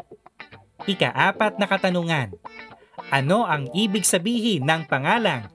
Ikaapat 0.86 1.57
na 1.57 1.65
katanungan. 1.69 2.34
Ano 3.12 3.47
ang 3.47 3.71
ibig 3.71 4.04
sabihin 4.04 4.67
ng 4.67 4.84
pangalang 4.91 5.47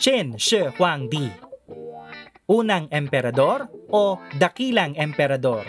Chen 0.00 0.40
Shi 0.40 0.72
Huangdi? 0.72 1.28
Unang 2.48 2.88
emperador 2.88 3.68
o 3.92 4.16
dakilang 4.40 4.96
emperador? 4.96 5.68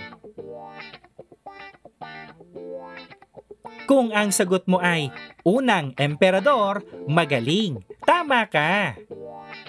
Kung 3.83 4.15
ang 4.15 4.31
sagot 4.31 4.63
mo 4.63 4.79
ay 4.79 5.11
unang 5.43 5.91
emperador, 5.99 6.87
magaling. 7.03 7.83
Tama 8.07 8.47
ka. 8.47 8.95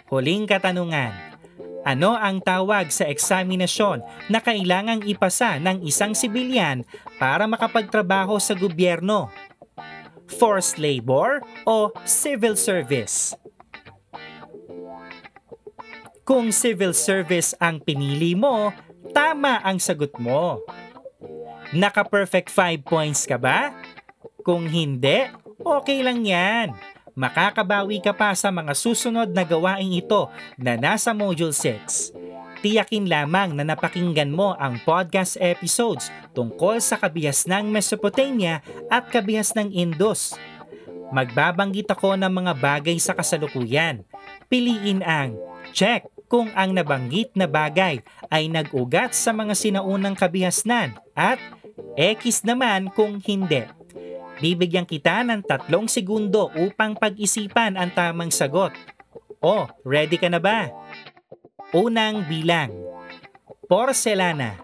Huling 0.06 0.46
katanungan. 0.46 1.34
Ano 1.84 2.16
ang 2.16 2.40
tawag 2.40 2.88
sa 2.88 3.04
eksaminasyon 3.10 4.00
na 4.32 4.40
kailangang 4.40 5.04
ipasa 5.04 5.60
ng 5.60 5.84
isang 5.84 6.16
sibilyan 6.16 6.86
para 7.20 7.44
makapagtrabaho 7.44 8.40
sa 8.40 8.56
gobyerno? 8.56 9.28
Forced 10.26 10.80
labor 10.80 11.44
o 11.68 11.92
civil 12.08 12.56
service? 12.56 13.36
Kung 16.24 16.48
civil 16.48 16.96
service 16.96 17.52
ang 17.60 17.84
pinili 17.84 18.32
mo, 18.32 18.72
tama 19.12 19.60
ang 19.60 19.76
sagot 19.76 20.16
mo. 20.16 20.64
Naka-perfect 21.76 22.48
5 22.48 22.80
points 22.80 23.28
ka 23.28 23.36
ba? 23.36 23.76
Kung 24.40 24.64
hindi, 24.64 25.28
okay 25.60 26.00
lang 26.00 26.24
yan. 26.24 26.72
Makakabawi 27.14 28.00
ka 28.00 28.16
pa 28.16 28.32
sa 28.32 28.48
mga 28.48 28.72
susunod 28.72 29.30
na 29.30 29.44
gawaing 29.44 29.94
ito 29.94 30.32
na 30.56 30.74
nasa 30.80 31.12
Module 31.12 31.52
6. 31.52 32.23
Tiyakin 32.64 33.12
lamang 33.12 33.52
na 33.52 33.60
napakinggan 33.60 34.32
mo 34.32 34.56
ang 34.56 34.80
podcast 34.88 35.36
episodes 35.36 36.08
tungkol 36.32 36.80
sa 36.80 36.96
kabihas 36.96 37.44
ng 37.44 37.68
Mesopotamia 37.68 38.64
at 38.88 39.12
kabihas 39.12 39.52
ng 39.52 39.68
Indus. 39.68 40.32
Magbabanggit 41.12 41.92
ako 41.92 42.16
ng 42.16 42.32
mga 42.32 42.56
bagay 42.56 42.96
sa 42.96 43.12
kasalukuyan. 43.12 44.08
Piliin 44.48 45.04
ang 45.04 45.36
check 45.76 46.08
kung 46.24 46.48
ang 46.56 46.72
nabanggit 46.72 47.36
na 47.36 47.44
bagay 47.44 48.00
ay 48.32 48.48
nag-ugat 48.48 49.12
sa 49.12 49.36
mga 49.36 49.52
sinaunang 49.52 50.16
kabihasnan 50.16 50.96
at 51.12 51.36
X 52.00 52.48
naman 52.48 52.88
kung 52.96 53.20
hindi. 53.20 53.68
Bibigyan 54.40 54.88
kita 54.88 55.20
ng 55.20 55.44
tatlong 55.44 55.84
segundo 55.84 56.48
upang 56.56 56.96
pag-isipan 56.96 57.76
ang 57.76 57.92
tamang 57.92 58.32
sagot. 58.32 58.72
O, 59.44 59.68
ready 59.84 60.16
ka 60.16 60.32
na 60.32 60.40
ba? 60.40 60.72
Unang 61.74 62.22
bilang. 62.30 62.70
Porcelana. 63.66 64.62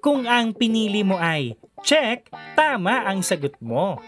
Kung 0.00 0.24
ang 0.24 0.56
pinili 0.56 1.04
mo 1.04 1.20
ay 1.20 1.52
check, 1.84 2.32
tama 2.56 3.04
ang 3.04 3.20
sagot 3.20 3.52
mo. 3.60 4.00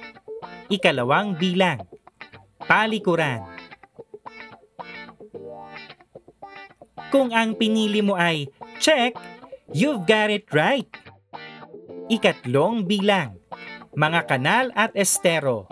Ikalawang 0.73 1.37
bilang, 1.37 1.85
palikuran. 2.65 3.45
Kung 7.13 7.37
ang 7.37 7.53
pinili 7.61 8.01
mo 8.01 8.17
ay 8.17 8.49
check, 8.81 9.13
you've 9.77 10.09
got 10.09 10.33
it 10.33 10.49
right. 10.57 10.89
Ikatlong 12.09 12.89
bilang, 12.89 13.37
mga 13.93 14.25
kanal 14.25 14.73
at 14.73 14.97
estero. 14.97 15.69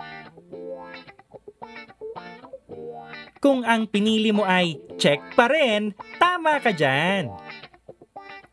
Kung 3.40 3.64
ang 3.64 3.88
pinili 3.88 4.36
mo 4.36 4.44
ay 4.44 4.76
check 5.00 5.32
pa 5.32 5.48
rin, 5.48 5.96
tama 6.20 6.60
ka 6.60 6.76
dyan. 6.76 7.32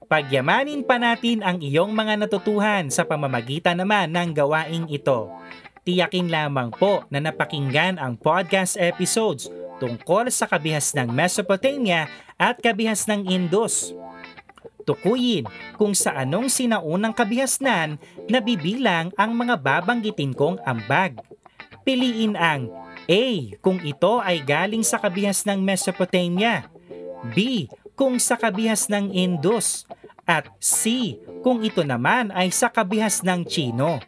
Pagyamanin 0.07 0.87
pa 0.87 0.95
natin 0.95 1.43
ang 1.43 1.59
iyong 1.59 1.91
mga 1.91 2.15
natutuhan 2.15 2.87
sa 2.87 3.03
pamamagitan 3.03 3.75
naman 3.75 4.15
ng 4.15 4.31
gawaing 4.31 4.87
ito. 4.87 5.27
Tiyakin 5.83 6.31
lamang 6.31 6.71
po 6.71 7.03
na 7.11 7.19
napakinggan 7.19 7.99
ang 7.99 8.15
podcast 8.15 8.79
episodes 8.79 9.51
tungkol 9.83 10.31
sa 10.31 10.47
kabihas 10.47 10.95
ng 10.95 11.11
Mesopotamia 11.11 12.07
at 12.39 12.55
kabihas 12.63 13.11
ng 13.11 13.27
Indus. 13.27 13.91
Tukuyin 14.87 15.43
kung 15.75 15.91
sa 15.91 16.15
anong 16.15 16.47
sinaunang 16.47 17.11
kabihasnan 17.11 17.99
na 18.31 18.39
bibilang 18.39 19.11
ang 19.19 19.35
mga 19.35 19.59
babanggitin 19.59 20.31
kong 20.31 20.63
ambag. 20.63 21.19
Piliin 21.83 22.39
ang 22.39 22.71
A. 23.07 23.23
Kung 23.63 23.79
ito 23.81 24.19
ay 24.19 24.43
galing 24.43 24.83
sa 24.83 24.99
kabihas 24.99 25.47
ng 25.47 25.63
Mesopotamia. 25.63 26.67
B. 27.33 27.67
Kung 27.95 28.19
sa 28.19 28.35
kabihas 28.35 28.91
ng 28.91 29.15
Indus. 29.15 29.87
At 30.27 30.51
C. 30.59 31.15
Kung 31.41 31.63
ito 31.63 31.87
naman 31.87 32.35
ay 32.35 32.51
sa 32.51 32.67
kabihas 32.67 33.23
ng 33.23 33.47
Chino. 33.47 34.03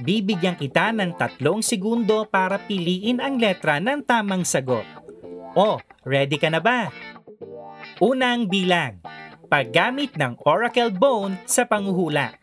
Bibigyan 0.00 0.56
kita 0.56 0.94
ng 0.96 1.18
tatlong 1.18 1.60
segundo 1.60 2.24
para 2.24 2.56
piliin 2.56 3.20
ang 3.20 3.36
letra 3.36 3.82
ng 3.82 4.00
tamang 4.06 4.46
sagot. 4.48 4.86
O, 5.52 5.76
ready 6.08 6.38
ka 6.38 6.48
na 6.48 6.62
ba? 6.62 6.88
Unang 8.00 8.48
bilang. 8.48 9.02
Paggamit 9.50 10.14
ng 10.16 10.38
oracle 10.46 10.94
bone 10.94 11.36
sa 11.44 11.66
panguhula. 11.66 12.39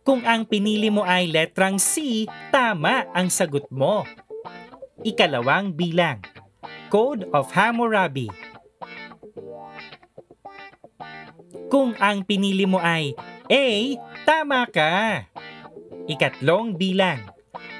Kung 0.00 0.24
ang 0.24 0.48
pinili 0.48 0.88
mo 0.88 1.04
ay 1.04 1.28
letrang 1.28 1.76
C, 1.76 2.24
tama 2.48 3.04
ang 3.12 3.28
sagot 3.28 3.68
mo. 3.68 4.08
Ikalawang 5.04 5.76
bilang. 5.76 6.24
Code 6.88 7.28
of 7.36 7.52
Hammurabi. 7.52 8.32
Kung 11.70 11.94
ang 12.00 12.26
pinili 12.26 12.66
mo 12.66 12.80
ay 12.80 13.14
A, 13.46 13.66
tama 14.26 14.66
ka. 14.66 15.28
Ikatlong 16.08 16.74
bilang. 16.74 17.30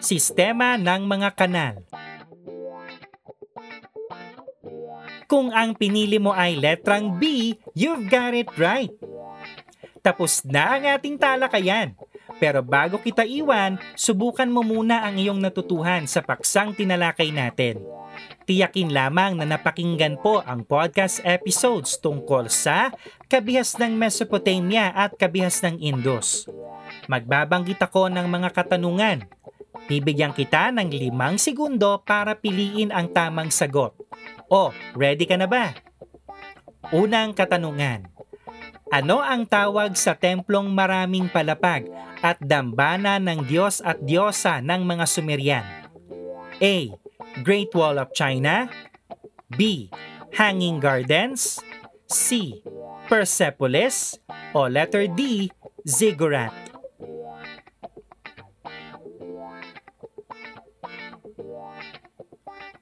Sistema 0.05 0.77
ng 0.77 1.03
mga 1.09 1.29
kanal. 1.35 1.75
Kung 5.25 5.55
ang 5.57 5.73
pinili 5.73 6.21
mo 6.21 6.37
ay 6.37 6.59
letrang 6.59 7.17
B, 7.17 7.55
you've 7.73 8.07
got 8.13 8.37
it 8.37 8.51
right. 8.61 8.93
Tapos 10.05 10.45
na 10.45 10.77
ang 10.77 10.85
ating 10.85 11.17
talakayan. 11.17 11.97
Pero 12.41 12.65
bago 12.65 12.97
kita 12.97 13.23
iwan, 13.29 13.77
subukan 13.93 14.49
mo 14.49 14.65
muna 14.65 15.05
ang 15.05 15.21
iyong 15.21 15.39
natutuhan 15.39 16.09
sa 16.09 16.25
paksang 16.25 16.73
tinalakay 16.73 17.29
natin. 17.29 17.85
Tiyakin 18.49 18.91
lamang 18.91 19.39
na 19.39 19.47
napakinggan 19.47 20.19
po 20.19 20.43
ang 20.43 20.65
podcast 20.67 21.23
episodes 21.23 22.01
tungkol 22.01 22.51
sa 22.51 22.91
kabihas 23.31 23.79
ng 23.79 23.95
Mesopotamia 23.95 24.91
at 24.91 25.15
kabihas 25.15 25.63
ng 25.63 25.79
Indus. 25.79 26.49
Magbabanggit 27.07 27.79
ako 27.79 28.11
ng 28.11 28.27
mga 28.27 28.49
katanungan. 28.51 29.29
Bibigyan 29.87 30.35
kita 30.35 30.75
ng 30.75 30.91
limang 30.91 31.39
segundo 31.39 32.03
para 32.03 32.35
piliin 32.35 32.91
ang 32.91 33.13
tamang 33.13 33.53
sagot. 33.53 33.95
O, 34.51 34.75
ready 34.99 35.29
ka 35.29 35.39
na 35.39 35.47
ba? 35.47 35.77
Unang 36.91 37.37
katanungan. 37.37 38.11
Ano 38.91 39.23
ang 39.23 39.47
tawag 39.47 39.95
sa 39.95 40.19
templong 40.19 40.67
maraming 40.67 41.31
palapag 41.31 41.87
at 42.27 42.43
dambana 42.43 43.23
ng 43.23 43.47
Diyos 43.47 43.79
at 43.87 44.03
Diyosa 44.03 44.59
ng 44.59 44.83
mga 44.83 45.05
Sumerian? 45.07 45.67
A. 46.59 46.91
Great 47.47 47.71
Wall 47.71 48.03
of 48.03 48.11
China 48.11 48.67
B. 49.47 49.87
Hanging 50.35 50.83
Gardens 50.83 51.63
C. 52.11 52.59
Persepolis 53.07 54.19
o 54.51 54.67
letter 54.67 55.07
D. 55.07 55.47
Ziggurat 55.87 56.51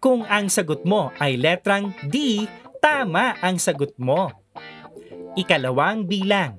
Kung 0.01 0.25
ang 0.25 0.49
sagot 0.49 0.89
mo 0.89 1.13
ay 1.21 1.37
letrang 1.37 1.93
D, 2.09 2.49
tama 2.81 3.37
ang 3.45 3.61
sagot 3.61 3.93
mo. 4.01 4.33
Ikalawang 5.39 6.11
bilang. 6.11 6.59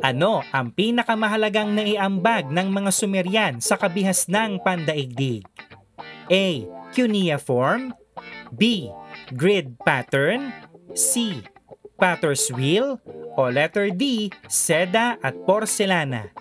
Ano 0.00 0.40
ang 0.54 0.72
pinakamahalagang 0.72 1.76
naiambag 1.76 2.48
ng 2.48 2.68
mga 2.72 2.90
Sumerian 2.94 3.54
sa 3.60 3.76
kabihas 3.76 4.24
ng 4.32 4.62
pandaigdig? 4.64 5.44
A. 6.32 6.64
Cuneiform 6.96 7.92
B. 8.48 8.88
Grid 9.36 9.76
pattern 9.84 10.54
C. 10.96 11.44
Potter's 12.00 12.48
wheel 12.48 12.96
o 13.36 13.42
letter 13.52 13.92
D. 13.92 14.32
Seda 14.48 15.20
at 15.20 15.36
porcelana 15.44 16.32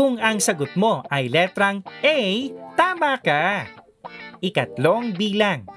Kung 0.00 0.16
ang 0.16 0.40
sagot 0.40 0.72
mo 0.80 1.04
ay 1.12 1.28
letrang 1.28 1.84
A, 2.00 2.18
tama 2.72 3.20
ka. 3.20 3.68
Ikatlong 4.40 5.12
bilang. 5.12 5.68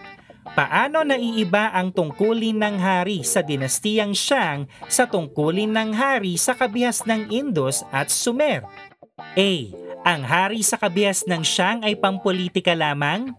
Paano 0.53 1.01
naiiba 1.01 1.73
ang 1.73 1.89
tungkulin 1.89 2.61
ng 2.61 2.77
hari 2.77 3.25
sa 3.25 3.41
dinastiyang 3.41 4.13
Shang 4.13 4.69
sa 4.85 5.09
tungkulin 5.09 5.73
ng 5.73 5.97
hari 5.97 6.37
sa 6.37 6.53
kabihas 6.53 7.09
ng 7.09 7.33
Indus 7.33 7.81
at 7.89 8.13
Sumer? 8.13 8.61
A. 9.17 9.51
Ang 10.05 10.21
hari 10.21 10.61
sa 10.61 10.77
kabihas 10.77 11.25
ng 11.25 11.41
Shang 11.41 11.81
ay 11.81 11.97
pampolitika 11.97 12.77
lamang? 12.77 13.33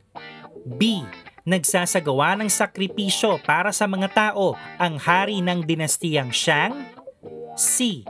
B. 0.67 1.07
Nagsasagawa 1.47 2.35
ng 2.43 2.51
sakripisyo 2.51 3.39
para 3.47 3.71
sa 3.71 3.87
mga 3.87 4.11
tao 4.11 4.59
ang 4.75 4.99
hari 4.99 5.39
ng 5.39 5.63
dinastiyang 5.63 6.35
Shang? 6.35 6.75
C. 7.55 8.03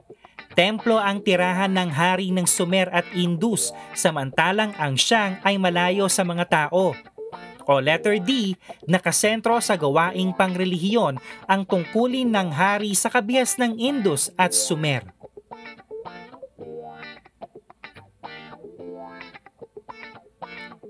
Templo 0.56 0.96
ang 0.96 1.20
tirahan 1.20 1.76
ng 1.76 1.92
hari 1.92 2.32
ng 2.32 2.48
Sumer 2.48 2.88
at 2.88 3.04
Indus 3.12 3.68
samantalang 3.92 4.72
ang 4.80 4.96
Shang 4.96 5.44
ay 5.44 5.60
malayo 5.60 6.08
sa 6.08 6.24
mga 6.24 6.48
tao. 6.48 6.96
O 7.64 7.81
letter 7.81 8.20
D, 8.20 8.57
nakasentro 8.85 9.57
sa 9.64 9.81
gawaing 9.81 10.37
pangrelihiyon 10.37 11.16
ang 11.48 11.64
tungkulin 11.64 12.29
ng 12.29 12.53
hari 12.53 12.92
sa 12.92 13.09
kabihas 13.09 13.57
ng 13.57 13.81
Indus 13.81 14.29
at 14.37 14.53
Sumer. 14.53 15.05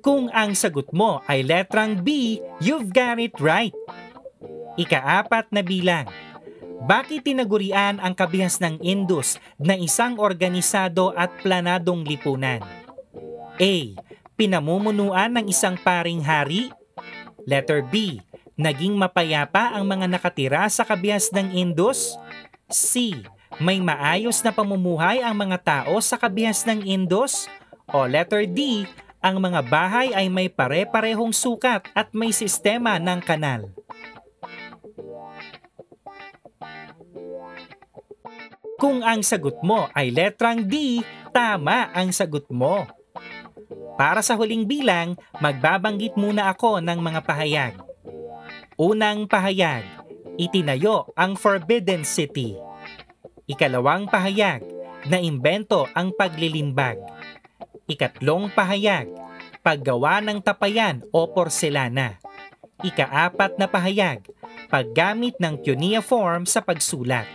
Kung 0.05 0.29
ang 0.37 0.53
sagot 0.53 0.93
mo 0.93 1.25
ay 1.25 1.41
letrang 1.41 2.05
B, 2.05 2.37
you've 2.61 2.93
got 2.93 3.17
it 3.17 3.33
right. 3.41 3.73
Ikaapat 4.77 5.49
na 5.49 5.65
bilang. 5.65 6.05
Bakit 6.85 7.25
tinagurian 7.25 7.97
ang 7.97 8.13
kabihas 8.13 8.61
ng 8.61 8.85
Indus 8.85 9.41
na 9.57 9.73
isang 9.73 10.21
organisado 10.21 11.17
at 11.17 11.33
planadong 11.41 12.05
lipunan? 12.05 12.61
A. 13.57 13.75
Pinamumunuan 14.35 15.31
ng 15.31 15.47
isang 15.47 15.79
paring 15.79 16.19
hari? 16.19 16.75
Letter 17.47 17.87
B. 17.87 18.19
Naging 18.59 18.99
mapayapa 18.99 19.71
ang 19.71 19.87
mga 19.87 20.11
nakatira 20.11 20.67
sa 20.67 20.83
kabihas 20.83 21.31
ng 21.31 21.55
Indus? 21.55 22.19
C. 22.67 23.15
May 23.63 23.79
maayos 23.79 24.43
na 24.43 24.51
pamumuhay 24.51 25.23
ang 25.23 25.39
mga 25.39 25.59
tao 25.63 26.03
sa 26.03 26.19
kabihas 26.19 26.67
ng 26.67 26.83
Indus? 26.83 27.47
O 27.87 28.11
letter 28.11 28.43
D. 28.43 28.91
Ang 29.23 29.39
mga 29.39 29.63
bahay 29.71 30.11
ay 30.11 30.27
may 30.27 30.51
pare-parehong 30.51 31.31
sukat 31.31 31.87
at 31.95 32.11
may 32.11 32.35
sistema 32.35 32.99
ng 32.99 33.23
kanal. 33.23 33.71
Kung 38.83 39.07
ang 39.07 39.23
sagot 39.23 39.63
mo 39.63 39.87
ay 39.95 40.11
letrang 40.11 40.67
D, 40.67 41.07
tama 41.31 41.95
ang 41.95 42.11
sagot 42.11 42.51
mo. 42.51 42.83
Para 43.95 44.27
sa 44.27 44.35
huling 44.35 44.67
bilang, 44.67 45.15
magbabanggit 45.39 46.19
muna 46.19 46.51
ako 46.51 46.83
ng 46.83 46.99
mga 46.99 47.21
pahayag. 47.23 47.75
Unang 48.75 49.31
pahayag, 49.31 49.87
itinayo 50.35 51.15
ang 51.15 51.39
Forbidden 51.39 52.03
City. 52.03 52.59
Ikalawang 53.47 54.11
pahayag, 54.11 54.67
naimbento 55.07 55.87
ang 55.95 56.11
paglilimbag. 56.11 56.99
Ikatlong 57.87 58.51
pahayag, 58.51 59.15
paggawa 59.63 60.19
ng 60.25 60.43
tapayan 60.43 61.07
o 61.15 61.31
porselana. 61.31 62.19
Ikaapat 62.83 63.63
na 63.63 63.71
pahayag, 63.71 64.27
paggamit 64.75 65.39
ng 65.39 65.55
cuneiform 65.63 66.51
sa 66.51 66.59
pagsulat. 66.59 67.31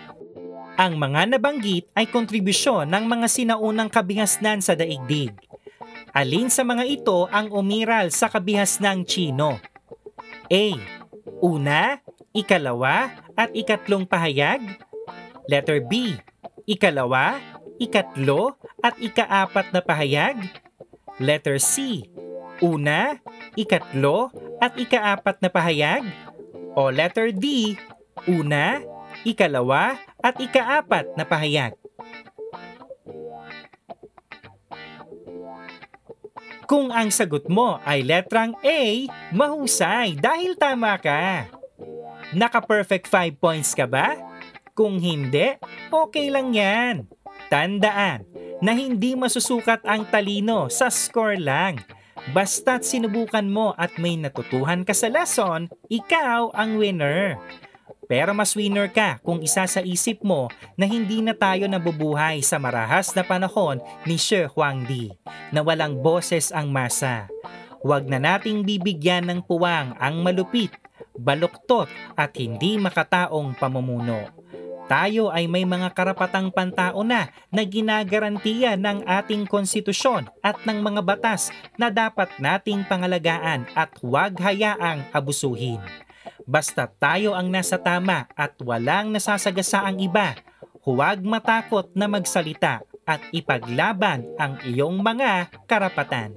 Ang 0.75 0.99
mga 0.99 1.35
nabanggit 1.35 1.87
ay 1.95 2.07
kontribusyon 2.07 2.87
ng 2.91 3.03
mga 3.07 3.27
sinaunang 3.31 3.87
kabihasnan 3.87 4.59
sa 4.59 4.75
daigdig. 4.75 5.31
Alin 6.09 6.49
sa 6.49 6.65
mga 6.65 6.83
ito 6.89 7.29
ang 7.29 7.53
umiral 7.53 8.09
sa 8.09 8.33
kabihasnang 8.33 9.05
Chino? 9.05 9.61
A. 10.49 10.65
Una, 11.39 12.01
ikalawa, 12.33 13.13
at 13.37 13.53
ikatlong 13.53 14.09
pahayag? 14.09 14.59
Letter 15.45 15.79
B. 15.85 16.17
Ikalawa, 16.65 17.37
ikatlo, 17.77 18.57
at 18.83 18.97
ikaapat 18.97 19.71
na 19.71 19.81
pahayag? 19.85 20.37
Letter 21.21 21.61
C. 21.61 22.03
Una, 22.59 23.15
ikatlo, 23.55 24.33
at 24.59 24.75
ikaapat 24.75 25.39
na 25.39 25.49
pahayag? 25.53 26.03
O 26.75 26.91
letter 26.91 27.31
D. 27.31 27.77
Una, 28.27 28.83
ikalawa, 29.23 29.95
at 30.19 30.35
ikaapat 30.41 31.15
na 31.15 31.23
pahayag? 31.23 31.78
Kung 36.69 36.93
ang 36.93 37.09
sagot 37.09 37.49
mo 37.49 37.81
ay 37.81 38.05
letrang 38.05 38.53
A, 38.61 39.09
mahusay 39.33 40.13
dahil 40.13 40.53
tama 40.53 41.01
ka. 41.01 41.49
Naka-perfect 42.37 43.09
5 43.09 43.41
points 43.41 43.73
ka 43.73 43.89
ba? 43.89 44.13
Kung 44.77 45.01
hindi, 45.01 45.57
okay 45.89 46.29
lang 46.29 46.53
yan. 46.53 47.09
Tandaan 47.49 48.21
na 48.61 48.77
hindi 48.77 49.17
masusukat 49.17 49.81
ang 49.81 50.05
talino 50.13 50.69
sa 50.69 50.93
score 50.93 51.41
lang. 51.41 51.81
Basta't 52.37 52.85
sinubukan 52.85 53.49
mo 53.49 53.73
at 53.73 53.97
may 53.97 54.13
natutuhan 54.13 54.85
ka 54.85 54.93
sa 54.93 55.09
lesson, 55.09 55.73
ikaw 55.89 56.53
ang 56.53 56.77
winner. 56.77 57.41
Pero 58.09 58.33
mas 58.33 58.57
winner 58.57 58.89
ka 58.89 59.21
kung 59.21 59.37
isa 59.45 59.69
sa 59.69 59.85
isip 59.85 60.25
mo 60.25 60.49
na 60.73 60.89
hindi 60.89 61.21
na 61.21 61.37
tayo 61.37 61.69
nabubuhay 61.69 62.41
sa 62.41 62.57
marahas 62.57 63.13
na 63.13 63.21
panahon 63.21 63.77
ni 64.01 64.17
Shi 64.17 64.49
Huangdi 64.49 65.13
na 65.53 65.61
walang 65.61 66.01
boses 66.01 66.49
ang 66.49 66.73
masa. 66.73 67.29
Huwag 67.85 68.09
na 68.09 68.17
nating 68.17 68.65
bibigyan 68.65 69.29
ng 69.29 69.45
puwang 69.45 69.93
ang 70.01 70.25
malupit, 70.25 70.73
baluktot 71.21 71.85
at 72.17 72.33
hindi 72.33 72.81
makataong 72.81 73.53
pamumuno. 73.61 74.33
Tayo 74.89 75.29
ay 75.29 75.45
may 75.45 75.69
mga 75.69 75.93
karapatang 75.93 76.49
pantao 76.49 77.05
na 77.05 77.29
na 77.53 77.61
ginagarantiya 77.61 78.73
ng 78.73 79.05
ating 79.05 79.45
konstitusyon 79.45 80.25
at 80.41 80.57
ng 80.65 80.81
mga 80.81 81.05
batas 81.05 81.53
na 81.77 81.93
dapat 81.93 82.33
nating 82.41 82.81
pangalagaan 82.89 83.69
at 83.77 83.93
huwag 84.01 84.33
hayaang 84.41 85.05
abusuhin. 85.13 85.77
Basta 86.49 86.89
tayo 86.89 87.37
ang 87.37 87.53
nasa 87.53 87.77
tama 87.77 88.25
at 88.33 88.57
walang 88.65 89.13
nasasagasa 89.13 89.85
ang 89.85 90.01
iba, 90.01 90.33
huwag 90.81 91.21
matakot 91.21 91.93
na 91.93 92.09
magsalita 92.09 92.81
at 93.05 93.21
ipaglaban 93.29 94.25
ang 94.41 94.57
iyong 94.65 94.97
mga 94.97 95.53
karapatan. 95.69 96.33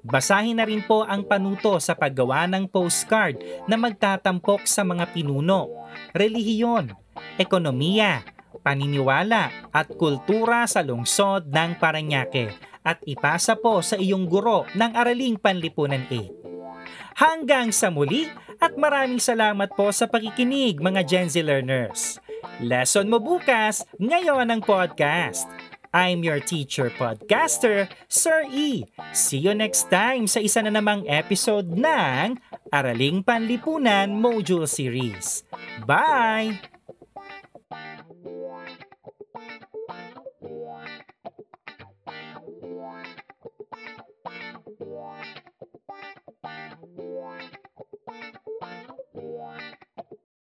Basahin 0.00 0.56
na 0.56 0.64
rin 0.64 0.80
po 0.80 1.04
ang 1.04 1.28
panuto 1.28 1.76
sa 1.76 1.92
paggawa 1.92 2.48
ng 2.48 2.64
postcard 2.72 3.36
na 3.68 3.76
magtatampok 3.76 4.64
sa 4.64 4.80
mga 4.80 5.12
pinuno, 5.12 5.68
relihiyon, 6.16 6.96
ekonomiya, 7.36 8.24
paniniwala 8.64 9.68
at 9.76 9.92
kultura 9.92 10.64
sa 10.64 10.80
lungsod 10.80 11.52
ng 11.52 11.76
Paranaque 11.76 12.48
at 12.80 12.96
ipasa 13.04 13.60
po 13.60 13.84
sa 13.84 14.00
iyong 14.00 14.24
guro 14.24 14.64
ng 14.72 14.96
Araling 14.96 15.36
Panlipunan 15.36 16.08
8. 16.08 16.41
Hanggang 17.16 17.74
sa 17.74 17.92
muli 17.92 18.28
at 18.62 18.78
maraming 18.78 19.20
salamat 19.20 19.74
po 19.74 19.90
sa 19.90 20.08
pakikinig 20.08 20.78
mga 20.78 21.02
Gen 21.04 21.28
Z 21.28 21.42
learners. 21.42 22.16
Lesson 22.62 23.10
mo 23.10 23.18
bukas 23.18 23.84
ngayon 23.98 24.48
ang 24.48 24.62
podcast. 24.62 25.48
I'm 25.92 26.24
your 26.24 26.40
teacher 26.40 26.88
podcaster, 26.88 27.84
Sir 28.08 28.48
E. 28.48 28.88
See 29.12 29.44
you 29.44 29.52
next 29.52 29.92
time 29.92 30.24
sa 30.24 30.40
isa 30.40 30.64
na 30.64 30.72
namang 30.72 31.04
episode 31.04 31.68
ng 31.68 32.40
Araling 32.72 33.20
Panlipunan 33.20 34.16
Module 34.16 34.64
Series. 34.64 35.44
Bye! 35.84 36.72
Bye. 46.42 47.48